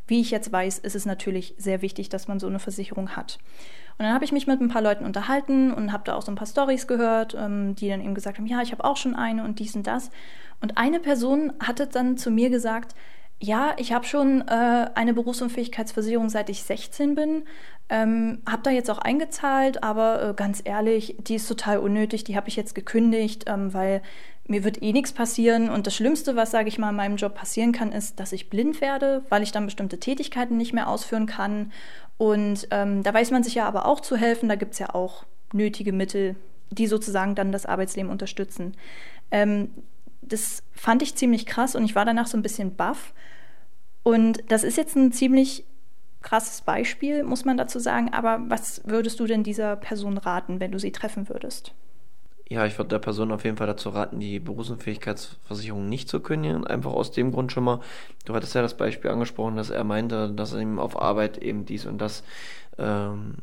wie 0.07 0.21
ich 0.21 0.31
jetzt 0.31 0.51
weiß, 0.51 0.79
ist 0.79 0.95
es 0.95 1.05
natürlich 1.05 1.53
sehr 1.57 1.81
wichtig, 1.81 2.09
dass 2.09 2.27
man 2.27 2.39
so 2.39 2.47
eine 2.47 2.59
Versicherung 2.59 3.15
hat. 3.15 3.37
Und 3.97 4.05
dann 4.05 4.13
habe 4.13 4.25
ich 4.25 4.31
mich 4.31 4.47
mit 4.47 4.61
ein 4.61 4.69
paar 4.69 4.81
Leuten 4.81 5.05
unterhalten 5.05 5.71
und 5.73 5.91
habe 5.91 6.03
da 6.05 6.15
auch 6.15 6.21
so 6.21 6.31
ein 6.31 6.35
paar 6.35 6.47
Stories 6.47 6.87
gehört, 6.87 7.35
ähm, 7.37 7.75
die 7.75 7.89
dann 7.89 8.01
eben 8.01 8.13
gesagt 8.15 8.37
haben, 8.37 8.45
ja, 8.47 8.61
ich 8.61 8.71
habe 8.71 8.83
auch 8.85 8.97
schon 8.97 9.15
eine 9.15 9.43
und 9.43 9.59
dies 9.59 9.75
und 9.75 9.87
das. 9.87 10.11
Und 10.61 10.77
eine 10.77 10.99
Person 10.99 11.53
hatte 11.59 11.87
dann 11.87 12.17
zu 12.17 12.31
mir 12.31 12.49
gesagt, 12.49 12.95
Ja, 13.39 13.75
ich 13.77 13.93
habe 13.93 14.03
schon 14.05 14.41
äh, 14.47 14.89
eine 14.95 15.13
Berufsunfähigkeitsversicherung, 15.13 16.29
seit 16.29 16.49
ich 16.49 16.63
16 16.63 17.13
bin. 17.13 17.43
Ähm, 17.89 18.41
habe 18.49 18.63
da 18.63 18.71
jetzt 18.71 18.89
auch 18.89 18.97
eingezahlt, 18.97 19.83
aber 19.83 20.29
äh, 20.31 20.33
ganz 20.33 20.61
ehrlich, 20.65 21.15
die 21.19 21.35
ist 21.35 21.47
total 21.47 21.77
unnötig. 21.77 22.23
Die 22.23 22.35
habe 22.35 22.49
ich 22.49 22.55
jetzt 22.55 22.73
gekündigt, 22.75 23.43
ähm, 23.47 23.73
weil 23.75 24.01
mir 24.47 24.63
wird 24.63 24.81
eh 24.81 24.93
nichts 24.93 25.11
passieren. 25.11 25.69
Und 25.69 25.87
das 25.87 25.95
Schlimmste, 25.95 26.35
was, 26.35 26.51
sage 26.51 26.69
ich 26.69 26.77
mal, 26.77 26.89
in 26.89 26.95
meinem 26.95 27.17
Job 27.17 27.35
passieren 27.35 27.71
kann, 27.71 27.91
ist, 27.91 28.19
dass 28.19 28.31
ich 28.31 28.49
blind 28.49 28.81
werde, 28.81 29.23
weil 29.29 29.43
ich 29.43 29.51
dann 29.51 29.65
bestimmte 29.65 29.99
Tätigkeiten 29.99 30.57
nicht 30.57 30.73
mehr 30.73 30.87
ausführen 30.87 31.25
kann. 31.25 31.71
Und 32.17 32.67
ähm, 32.71 33.03
da 33.03 33.13
weiß 33.13 33.31
man 33.31 33.43
sich 33.43 33.55
ja 33.55 33.67
aber 33.67 33.85
auch 33.85 33.99
zu 33.99 34.15
helfen. 34.15 34.49
Da 34.49 34.55
gibt 34.55 34.73
es 34.73 34.79
ja 34.79 34.93
auch 34.93 35.25
nötige 35.53 35.93
Mittel, 35.93 36.35
die 36.71 36.87
sozusagen 36.87 37.35
dann 37.35 37.51
das 37.51 37.65
Arbeitsleben 37.65 38.11
unterstützen. 38.11 38.75
Ähm, 39.31 39.69
das 40.21 40.63
fand 40.73 41.01
ich 41.01 41.15
ziemlich 41.15 41.45
krass 41.45 41.75
und 41.75 41.85
ich 41.85 41.95
war 41.95 42.05
danach 42.05 42.27
so 42.27 42.37
ein 42.37 42.43
bisschen 42.43 42.75
baff. 42.75 43.13
Und 44.03 44.43
das 44.49 44.63
ist 44.63 44.77
jetzt 44.77 44.95
ein 44.95 45.11
ziemlich 45.11 45.65
krasses 46.21 46.61
Beispiel, 46.61 47.23
muss 47.23 47.45
man 47.45 47.57
dazu 47.57 47.79
sagen. 47.79 48.13
Aber 48.13 48.41
was 48.47 48.81
würdest 48.85 49.19
du 49.19 49.25
denn 49.25 49.43
dieser 49.43 49.75
Person 49.75 50.17
raten, 50.17 50.59
wenn 50.59 50.71
du 50.71 50.79
sie 50.79 50.91
treffen 50.91 51.29
würdest? 51.29 51.73
Ja, 52.49 52.65
ich 52.65 52.77
würde 52.77 52.89
der 52.89 52.99
Person 52.99 53.31
auf 53.31 53.43
jeden 53.43 53.57
Fall 53.57 53.67
dazu 53.67 53.89
raten, 53.89 54.19
die 54.19 54.39
Berufsunfähigkeitsversicherung 54.39 55.89
nicht 55.89 56.07
zu 56.07 56.21
kündigen. 56.21 56.65
Einfach 56.65 56.93
aus 56.93 57.11
dem 57.11 57.31
Grund 57.31 57.51
schon 57.51 57.65
mal, 57.65 57.81
du 58.25 58.33
hattest 58.33 58.55
ja 58.55 58.61
das 58.61 58.77
Beispiel 58.77 59.11
angesprochen, 59.11 59.57
dass 59.57 59.69
er 59.69 59.83
meinte, 59.83 60.31
dass 60.31 60.53
er 60.53 60.61
ihm 60.61 60.79
auf 60.79 61.01
Arbeit 61.01 61.37
eben 61.37 61.65
dies 61.65 61.85
und 61.85 61.97
das 61.99 62.23
ähm, 62.77 63.35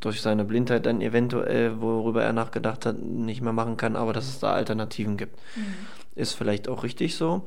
durch 0.00 0.22
seine 0.22 0.44
Blindheit 0.44 0.86
dann 0.86 1.00
eventuell, 1.00 1.80
worüber 1.80 2.22
er 2.22 2.32
nachgedacht 2.32 2.86
hat, 2.86 3.02
nicht 3.02 3.42
mehr 3.42 3.52
machen 3.52 3.76
kann, 3.76 3.96
aber 3.96 4.12
dass 4.12 4.28
es 4.28 4.38
da 4.38 4.52
Alternativen 4.52 5.16
gibt. 5.16 5.36
Mhm. 5.56 5.74
Ist 6.14 6.34
vielleicht 6.34 6.68
auch 6.68 6.84
richtig 6.84 7.16
so. 7.16 7.42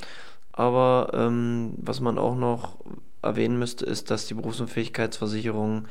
Aber 0.51 1.11
ähm, 1.13 1.73
was 1.77 2.01
man 2.01 2.17
auch 2.17 2.35
noch 2.35 2.77
erwähnen 3.21 3.57
müsste, 3.57 3.85
ist, 3.85 4.11
dass 4.11 4.27
die 4.27 4.33
Berufsunfähigkeitsversicherung 4.33 5.87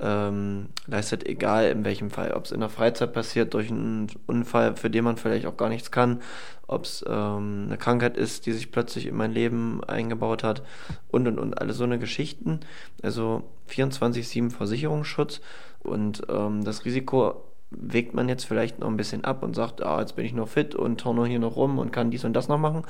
ähm, 0.00 0.68
leistet, 0.86 1.26
egal 1.26 1.66
in 1.66 1.84
welchem 1.84 2.10
Fall, 2.10 2.32
ob 2.32 2.44
es 2.44 2.52
in 2.52 2.60
der 2.60 2.68
Freizeit 2.68 3.12
passiert, 3.12 3.54
durch 3.54 3.70
einen 3.70 4.08
Unfall, 4.26 4.76
für 4.76 4.90
den 4.90 5.04
man 5.04 5.16
vielleicht 5.16 5.46
auch 5.46 5.56
gar 5.56 5.68
nichts 5.68 5.90
kann, 5.90 6.20
ob 6.66 6.84
es 6.84 7.04
ähm, 7.08 7.64
eine 7.66 7.78
Krankheit 7.78 8.16
ist, 8.16 8.46
die 8.46 8.52
sich 8.52 8.70
plötzlich 8.70 9.06
in 9.06 9.16
mein 9.16 9.32
Leben 9.32 9.82
eingebaut 9.84 10.44
hat 10.44 10.62
und 11.10 11.26
und 11.26 11.38
und 11.38 11.60
alle 11.60 11.72
so 11.72 11.84
eine 11.84 11.98
Geschichten. 11.98 12.60
Also 13.02 13.42
24-7 13.70 14.50
Versicherungsschutz 14.50 15.40
und 15.80 16.22
ähm, 16.28 16.64
das 16.64 16.84
Risiko 16.84 17.44
wägt 17.70 18.14
man 18.14 18.28
jetzt 18.28 18.44
vielleicht 18.44 18.80
noch 18.80 18.88
ein 18.88 18.96
bisschen 18.96 19.24
ab 19.24 19.42
und 19.42 19.54
sagt, 19.54 19.82
ah, 19.82 20.00
jetzt 20.00 20.16
bin 20.16 20.24
ich 20.24 20.32
noch 20.32 20.48
fit 20.48 20.74
und 20.74 21.00
turne 21.00 21.26
hier 21.26 21.38
noch 21.38 21.56
rum 21.56 21.78
und 21.78 21.92
kann 21.92 22.10
dies 22.10 22.24
und 22.24 22.32
das 22.32 22.48
noch 22.48 22.58
machen, 22.58 22.84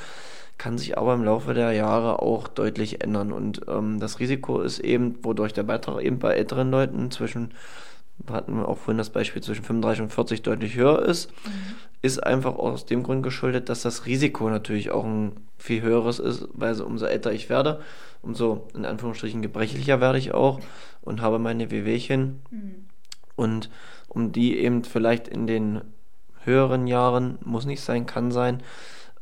kann 0.58 0.78
sich 0.78 0.96
aber 0.96 1.14
im 1.14 1.24
Laufe 1.24 1.54
der 1.54 1.72
Jahre 1.72 2.20
auch 2.22 2.48
deutlich 2.48 3.02
ändern. 3.02 3.32
Und 3.32 3.62
ähm, 3.68 4.00
das 4.00 4.20
Risiko 4.20 4.60
ist 4.60 4.78
eben, 4.78 5.18
wodurch 5.22 5.52
der 5.52 5.62
Beitrag 5.62 6.02
eben 6.02 6.18
bei 6.18 6.34
älteren 6.34 6.70
Leuten 6.70 7.10
zwischen, 7.10 7.52
hatten 8.30 8.56
wir 8.56 8.68
auch 8.68 8.78
vorhin 8.78 8.98
das 8.98 9.10
Beispiel, 9.10 9.42
zwischen 9.42 9.64
35 9.64 10.02
und 10.02 10.12
40 10.12 10.42
deutlich 10.42 10.76
höher 10.76 11.02
ist, 11.02 11.30
mhm. 11.44 11.50
ist 12.02 12.24
einfach 12.24 12.56
aus 12.56 12.86
dem 12.86 13.02
Grund 13.02 13.22
geschuldet, 13.22 13.68
dass 13.68 13.82
das 13.82 14.06
Risiko 14.06 14.48
natürlich 14.48 14.90
auch 14.90 15.04
ein 15.04 15.32
viel 15.58 15.82
höheres 15.82 16.18
ist, 16.18 16.48
weil 16.54 16.74
so 16.74 16.86
umso 16.86 17.06
älter 17.06 17.32
ich 17.32 17.50
werde, 17.50 17.80
umso 18.22 18.68
in 18.74 18.84
Anführungsstrichen 18.86 19.42
gebrechlicher 19.42 20.00
werde 20.00 20.18
ich 20.18 20.32
auch 20.32 20.60
und 21.02 21.20
habe 21.20 21.38
meine 21.38 21.70
Wehwehchen. 21.70 22.40
Mhm. 22.50 22.89
Und 23.40 23.70
um 24.08 24.32
die 24.32 24.58
eben 24.58 24.84
vielleicht 24.84 25.26
in 25.26 25.46
den 25.46 25.80
höheren 26.44 26.86
Jahren, 26.86 27.38
muss 27.42 27.64
nicht 27.64 27.80
sein, 27.80 28.04
kann 28.04 28.30
sein, 28.30 28.62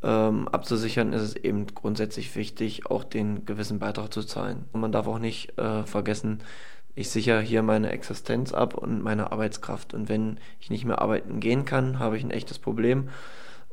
ähm, 0.03 0.49
abzusichern, 0.49 1.13
ist 1.13 1.23
es 1.23 1.37
eben 1.37 1.69
grundsätzlich 1.69 2.35
wichtig, 2.35 2.91
auch 2.91 3.05
den 3.05 3.45
gewissen 3.45 3.79
Beitrag 3.79 4.13
zu 4.13 4.25
zahlen. 4.25 4.65
Und 4.73 4.81
man 4.81 4.91
darf 4.91 5.07
auch 5.07 5.21
nicht 5.21 5.57
äh, 5.57 5.85
vergessen, 5.85 6.41
ich 6.97 7.11
sichere 7.11 7.41
hier 7.41 7.63
meine 7.63 7.91
Existenz 7.91 8.53
ab 8.53 8.75
und 8.75 9.05
meine 9.05 9.31
Arbeitskraft. 9.31 9.95
Und 9.95 10.09
wenn 10.09 10.39
ich 10.59 10.69
nicht 10.69 10.85
mehr 10.85 11.01
arbeiten 11.01 11.39
gehen 11.39 11.65
kann, 11.65 12.01
habe 12.01 12.17
ich 12.17 12.25
ein 12.25 12.33
echtes 12.33 12.59
Problem. 12.59 13.11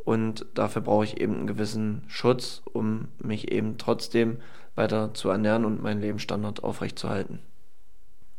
Und 0.04 0.46
dafür 0.54 0.84
brauche 0.84 1.06
ich 1.06 1.20
eben 1.20 1.34
einen 1.34 1.48
gewissen 1.48 2.04
Schutz, 2.08 2.62
um 2.72 3.08
mich 3.18 3.52
eben 3.52 3.80
trotzdem 3.80 4.38
weiter 4.76 5.16
zu 5.16 5.30
ernähren 5.30 5.66
und 5.66 5.82
meinen 5.82 6.02
Lebensstandard 6.02 6.64
aufrechtzuerhalten. 6.64 7.40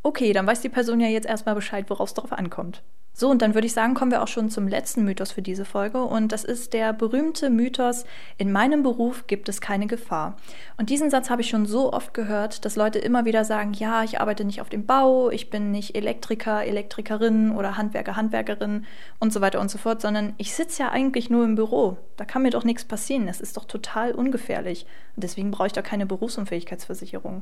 Okay, 0.03 0.33
dann 0.33 0.47
weiß 0.47 0.61
die 0.61 0.69
Person 0.69 0.99
ja 0.99 1.07
jetzt 1.07 1.27
erstmal 1.27 1.55
Bescheid, 1.55 1.89
worauf 1.89 2.09
es 2.09 2.13
darauf 2.13 2.31
ankommt. 2.31 2.83
So, 3.19 3.31
und 3.31 3.41
dann 3.41 3.55
würde 3.55 3.65
ich 3.65 3.73
sagen, 3.73 3.95
kommen 3.95 4.11
wir 4.11 4.21
auch 4.21 4.27
schon 4.27 4.51
zum 4.51 4.67
letzten 4.67 5.03
Mythos 5.03 5.31
für 5.31 5.41
diese 5.41 5.65
Folge. 5.65 6.03
Und 6.03 6.31
das 6.31 6.43
ist 6.43 6.73
der 6.73 6.93
berühmte 6.93 7.49
Mythos, 7.49 8.05
in 8.37 8.51
meinem 8.51 8.83
Beruf 8.83 9.25
gibt 9.25 9.49
es 9.49 9.59
keine 9.59 9.87
Gefahr. 9.87 10.37
Und 10.77 10.91
diesen 10.91 11.09
Satz 11.09 11.31
habe 11.31 11.41
ich 11.41 11.49
schon 11.49 11.65
so 11.65 11.91
oft 11.91 12.13
gehört, 12.13 12.63
dass 12.63 12.75
Leute 12.75 12.99
immer 12.99 13.25
wieder 13.25 13.43
sagen, 13.43 13.73
ja, 13.73 14.03
ich 14.03 14.21
arbeite 14.21 14.45
nicht 14.45 14.61
auf 14.61 14.69
dem 14.69 14.85
Bau, 14.85 15.31
ich 15.31 15.49
bin 15.49 15.71
nicht 15.71 15.95
Elektriker, 15.95 16.63
Elektrikerin 16.63 17.53
oder 17.53 17.75
Handwerker, 17.75 18.15
Handwerkerin 18.15 18.85
und 19.19 19.33
so 19.33 19.41
weiter 19.41 19.61
und 19.61 19.71
so 19.71 19.79
fort, 19.79 19.99
sondern 19.99 20.35
ich 20.37 20.53
sitze 20.53 20.83
ja 20.83 20.91
eigentlich 20.91 21.31
nur 21.31 21.43
im 21.43 21.55
Büro. 21.55 21.97
Da 22.17 22.25
kann 22.25 22.43
mir 22.43 22.51
doch 22.51 22.65
nichts 22.65 22.85
passieren. 22.85 23.25
Das 23.25 23.41
ist 23.41 23.57
doch 23.57 23.65
total 23.65 24.11
ungefährlich. 24.11 24.85
Und 25.15 25.23
deswegen 25.23 25.49
brauche 25.49 25.65
ich 25.65 25.73
doch 25.73 25.81
keine 25.81 26.05
Berufsunfähigkeitsversicherung. 26.05 27.41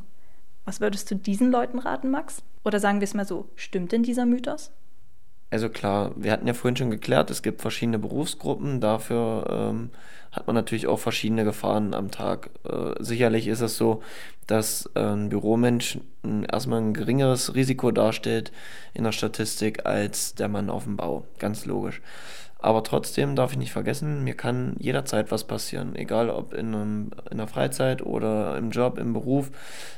Was 0.66 0.82
würdest 0.82 1.10
du 1.12 1.16
diesen 1.16 1.52
Leuten 1.52 1.80
raten, 1.80 2.10
Max? 2.10 2.42
Oder 2.64 2.80
sagen 2.80 3.00
wir 3.00 3.06
es 3.06 3.14
mal 3.14 3.26
so, 3.26 3.48
stimmt 3.56 3.92
denn 3.92 4.04
dieser 4.04 4.26
Mythos? 4.26 4.72
Also 5.52 5.70
klar, 5.70 6.12
wir 6.16 6.32
hatten 6.32 6.48
ja 6.48 6.54
vorhin 6.54 6.76
schon 6.76 6.90
geklärt, 6.90 7.30
es 7.30 7.44
gibt 7.44 7.62
verschiedene 7.62 8.00
Berufsgruppen, 8.00 8.82
dafür 8.82 9.46
ähm, 9.50 9.92
hat 10.32 10.48
man 10.48 10.56
natürlich 10.56 10.88
auch 10.88 11.00
verschiedene 11.00 11.44
Gefahren 11.44 11.94
am 11.94 12.10
Tag. 12.10 12.50
Äh, 12.68 12.96
sicherlich 13.00 13.48
ist 13.48 13.62
es 13.62 13.78
so, 13.78 14.02
dass 14.48 14.90
äh, 14.96 15.00
ein 15.00 15.30
Büromensch 15.30 16.00
erstmal 16.52 16.82
ein 16.82 16.94
geringeres 16.94 17.54
Risiko 17.54 17.92
darstellt 17.92 18.52
in 18.94 19.04
der 19.04 19.12
Statistik 19.12 19.86
als 19.86 20.34
der 20.34 20.50
Mann 20.50 20.70
auf 20.70 20.86
dem 20.86 20.98
Bau, 20.98 21.26
ganz 21.38 21.66
logisch. 21.66 22.02
Aber 22.66 22.82
trotzdem 22.82 23.36
darf 23.36 23.52
ich 23.52 23.60
nicht 23.60 23.72
vergessen, 23.72 24.24
mir 24.24 24.34
kann 24.34 24.76
jederzeit 24.80 25.30
was 25.30 25.44
passieren, 25.44 25.96
egal 25.96 26.32
ob 26.32 26.52
in, 26.52 26.74
einem, 26.74 27.12
in 27.30 27.38
der 27.38 27.46
Freizeit 27.46 28.02
oder 28.02 28.58
im 28.58 28.72
Job, 28.72 28.98
im 28.98 29.14
Beruf. 29.14 29.52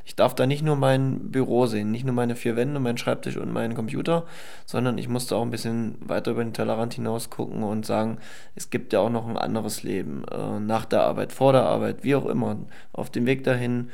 Ich 0.03 0.17
darf 0.17 0.35
da 0.35 0.45
nicht 0.45 0.63
nur 0.63 0.75
mein 0.75 1.31
Büro 1.31 1.65
sehen, 1.67 1.91
nicht 1.91 2.03
nur 2.03 2.13
meine 2.13 2.35
vier 2.35 2.57
Wände, 2.57 2.81
meinen 2.81 2.97
Schreibtisch 2.97 3.37
und 3.37 3.53
meinen 3.53 3.73
Computer, 3.73 4.25
sondern 4.65 4.97
ich 4.97 5.07
musste 5.07 5.37
auch 5.37 5.43
ein 5.43 5.49
bisschen 5.49 5.95
weiter 6.01 6.31
über 6.31 6.43
den 6.43 6.51
Tellerrand 6.51 6.93
hinaus 6.93 7.29
gucken 7.29 7.63
und 7.63 7.85
sagen, 7.85 8.17
es 8.53 8.69
gibt 8.69 8.91
ja 8.91 8.99
auch 8.99 9.11
noch 9.11 9.29
ein 9.29 9.37
anderes 9.37 9.83
Leben, 9.83 10.25
äh, 10.29 10.59
nach 10.59 10.83
der 10.83 11.03
Arbeit, 11.03 11.31
vor 11.31 11.53
der 11.53 11.63
Arbeit, 11.63 12.03
wie 12.03 12.15
auch 12.15 12.25
immer, 12.25 12.57
auf 12.91 13.09
dem 13.09 13.25
Weg 13.25 13.45
dahin. 13.45 13.91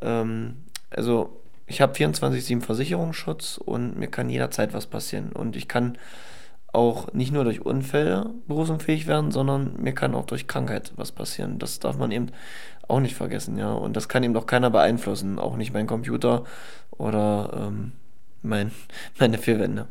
Ähm, 0.00 0.58
also 0.90 1.42
ich 1.66 1.80
habe 1.80 1.92
24-7 1.92 2.60
Versicherungsschutz 2.60 3.58
und 3.58 3.98
mir 3.98 4.06
kann 4.06 4.30
jederzeit 4.30 4.74
was 4.74 4.86
passieren 4.86 5.32
und 5.32 5.56
ich 5.56 5.66
kann 5.66 5.98
auch 6.72 7.12
nicht 7.12 7.32
nur 7.32 7.44
durch 7.44 7.64
Unfälle 7.64 8.30
berufsunfähig 8.48 9.06
werden, 9.06 9.30
sondern 9.30 9.74
mir 9.78 9.92
kann 9.92 10.14
auch 10.14 10.24
durch 10.24 10.46
Krankheit 10.46 10.92
was 10.96 11.12
passieren. 11.12 11.58
Das 11.58 11.78
darf 11.80 11.98
man 11.98 12.10
eben 12.10 12.28
auch 12.88 13.00
nicht 13.00 13.14
vergessen, 13.14 13.58
ja. 13.58 13.72
Und 13.72 13.94
das 13.96 14.08
kann 14.08 14.22
eben 14.22 14.34
doch 14.34 14.46
keiner 14.46 14.70
beeinflussen, 14.70 15.38
auch 15.38 15.56
nicht 15.56 15.72
mein 15.72 15.86
Computer 15.86 16.44
oder 16.90 17.68
ähm, 17.68 17.92
mein, 18.42 18.72
meine 19.18 19.38
vier 19.38 19.58
Wände. 19.60 19.86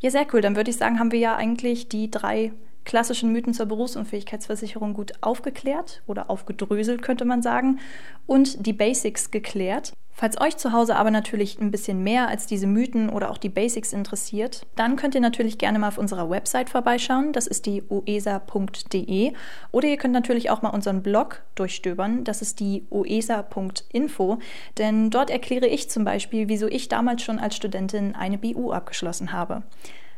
Ja, 0.00 0.10
sehr 0.10 0.26
cool. 0.32 0.40
Dann 0.40 0.56
würde 0.56 0.70
ich 0.70 0.76
sagen, 0.76 0.98
haben 0.98 1.12
wir 1.12 1.18
ja 1.18 1.36
eigentlich 1.36 1.88
die 1.88 2.10
drei 2.10 2.52
klassischen 2.84 3.32
Mythen 3.32 3.54
zur 3.54 3.66
Berufsunfähigkeitsversicherung 3.66 4.94
gut 4.94 5.12
aufgeklärt 5.20 6.02
oder 6.06 6.30
aufgedröselt, 6.30 7.02
könnte 7.02 7.24
man 7.24 7.42
sagen, 7.42 7.80
und 8.26 8.66
die 8.66 8.72
Basics 8.72 9.30
geklärt. 9.30 9.92
Falls 10.16 10.40
euch 10.40 10.56
zu 10.56 10.72
Hause 10.72 10.94
aber 10.94 11.10
natürlich 11.10 11.58
ein 11.60 11.72
bisschen 11.72 12.04
mehr 12.04 12.28
als 12.28 12.46
diese 12.46 12.68
Mythen 12.68 13.10
oder 13.10 13.30
auch 13.30 13.36
die 13.36 13.48
Basics 13.48 13.92
interessiert, 13.92 14.64
dann 14.76 14.94
könnt 14.94 15.16
ihr 15.16 15.20
natürlich 15.20 15.58
gerne 15.58 15.80
mal 15.80 15.88
auf 15.88 15.98
unserer 15.98 16.30
Website 16.30 16.70
vorbeischauen. 16.70 17.32
Das 17.32 17.48
ist 17.48 17.66
die 17.66 17.82
oesa.de. 17.88 19.32
Oder 19.72 19.88
ihr 19.88 19.96
könnt 19.96 20.14
natürlich 20.14 20.50
auch 20.50 20.62
mal 20.62 20.70
unseren 20.70 21.02
Blog 21.02 21.42
durchstöbern. 21.56 22.22
Das 22.22 22.42
ist 22.42 22.60
die 22.60 22.86
oesa.info. 22.90 24.38
Denn 24.78 25.10
dort 25.10 25.30
erkläre 25.30 25.66
ich 25.66 25.90
zum 25.90 26.04
Beispiel, 26.04 26.48
wieso 26.48 26.68
ich 26.68 26.88
damals 26.88 27.22
schon 27.22 27.40
als 27.40 27.56
Studentin 27.56 28.14
eine 28.14 28.38
BU 28.38 28.70
abgeschlossen 28.70 29.32
habe. 29.32 29.64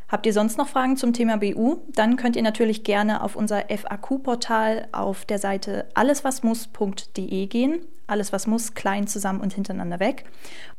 Habt 0.09 0.27
ihr 0.27 0.33
sonst 0.33 0.57
noch 0.57 0.69
Fragen 0.69 0.97
zum 0.97 1.13
Thema 1.13 1.37
BU? 1.37 1.79
Dann 1.89 2.17
könnt 2.17 2.37
ihr 2.37 2.43
natürlich 2.43 2.85
gerne 2.85 3.23
auf 3.23 3.35
unser 3.35 3.65
FAQ-Portal 3.69 4.89
auf 4.93 5.25
der 5.25 5.39
Seite 5.39 5.87
alleswasmuss.de 5.95 7.47
gehen 7.47 7.81
alles 8.07 8.33
was 8.33 8.47
muss, 8.47 8.75
klein 8.75 9.07
zusammen 9.07 9.41
und 9.41 9.53
hintereinander 9.53 10.01
weg. 10.01 10.25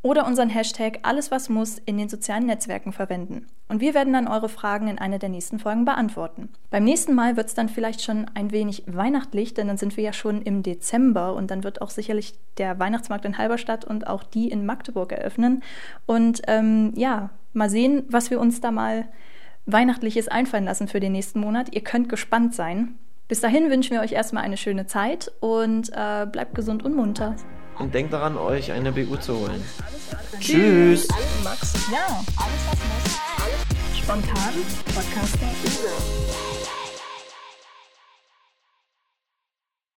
Oder 0.02 0.26
unseren 0.26 0.50
Hashtag 0.50 1.00
alles 1.04 1.32
was 1.32 1.50
muss 1.50 1.78
in 1.78 1.98
den 1.98 2.10
sozialen 2.10 2.46
Netzwerken 2.46 2.94
verwenden. 2.94 3.48
Und 3.68 3.82
wir 3.82 3.94
werden 3.94 4.14
dann 4.14 4.28
eure 4.28 4.50
Fragen 4.50 4.88
in 4.88 4.98
einer 4.98 5.20
der 5.20 5.30
nächsten 5.30 5.60
Folgen 5.60 5.84
beantworten. 5.84 6.50
Beim 6.70 6.86
nächsten 6.86 7.14
Mal 7.14 7.36
wird 7.36 7.48
es 7.48 7.54
dann 7.54 7.70
vielleicht 7.70 8.02
schon 8.02 8.28
ein 8.34 8.52
wenig 8.52 8.84
weihnachtlich, 8.88 9.54
denn 9.54 9.68
dann 9.68 9.78
sind 9.78 9.98
wir 9.98 10.04
ja 10.04 10.14
schon 10.14 10.42
im 10.42 10.64
Dezember 10.64 11.34
und 11.36 11.52
dann 11.52 11.64
wird 11.64 11.82
auch 11.82 11.90
sicherlich 11.90 12.36
der 12.58 12.80
Weihnachtsmarkt 12.80 13.26
in 13.26 13.38
Halberstadt 13.38 13.84
und 13.84 14.08
auch 14.08 14.24
die 14.24 14.50
in 14.50 14.66
Magdeburg 14.66 15.12
eröffnen. 15.12 15.64
Und 16.06 16.42
ähm, 16.48 16.94
ja, 16.96 17.30
mal 17.58 17.70
sehen, 17.70 18.06
was 18.10 18.30
wir 18.32 18.40
uns 18.40 18.62
da 18.62 18.72
mal 18.72 19.08
Weihnachtliches 19.66 20.30
einfallen 20.30 20.64
lassen 20.64 20.88
für 20.88 21.00
den 21.02 21.12
nächsten 21.12 21.40
Monat. 21.42 21.74
Ihr 21.76 21.82
könnt 21.82 22.08
gespannt 22.08 22.56
sein. 22.56 22.96
Bis 23.28 23.42
dahin 23.42 23.70
wünschen 23.70 23.92
wir 23.92 24.02
euch 24.02 24.14
erstmal 24.14 24.44
eine 24.44 24.56
schöne 24.56 24.88
Zeit 24.88 25.32
und 25.42 25.90
äh, 25.90 26.26
bleibt 26.26 26.56
gesund 26.56 26.84
und 26.86 26.96
munter. 26.96 27.36
und 27.78 27.94
denkt 27.94 28.14
daran, 28.14 28.38
euch 28.38 28.72
eine 28.72 28.94
BU 28.94 29.18
zu 29.18 29.38
holen. 29.38 29.62
Tschüss. 30.40 31.08
Max. 31.44 31.74
Ja, 31.92 32.24
alles 32.38 32.64
was 32.70 32.80
muss. 32.80 33.98
Spontan. 33.98 34.54
Podcaster. 34.96 36.67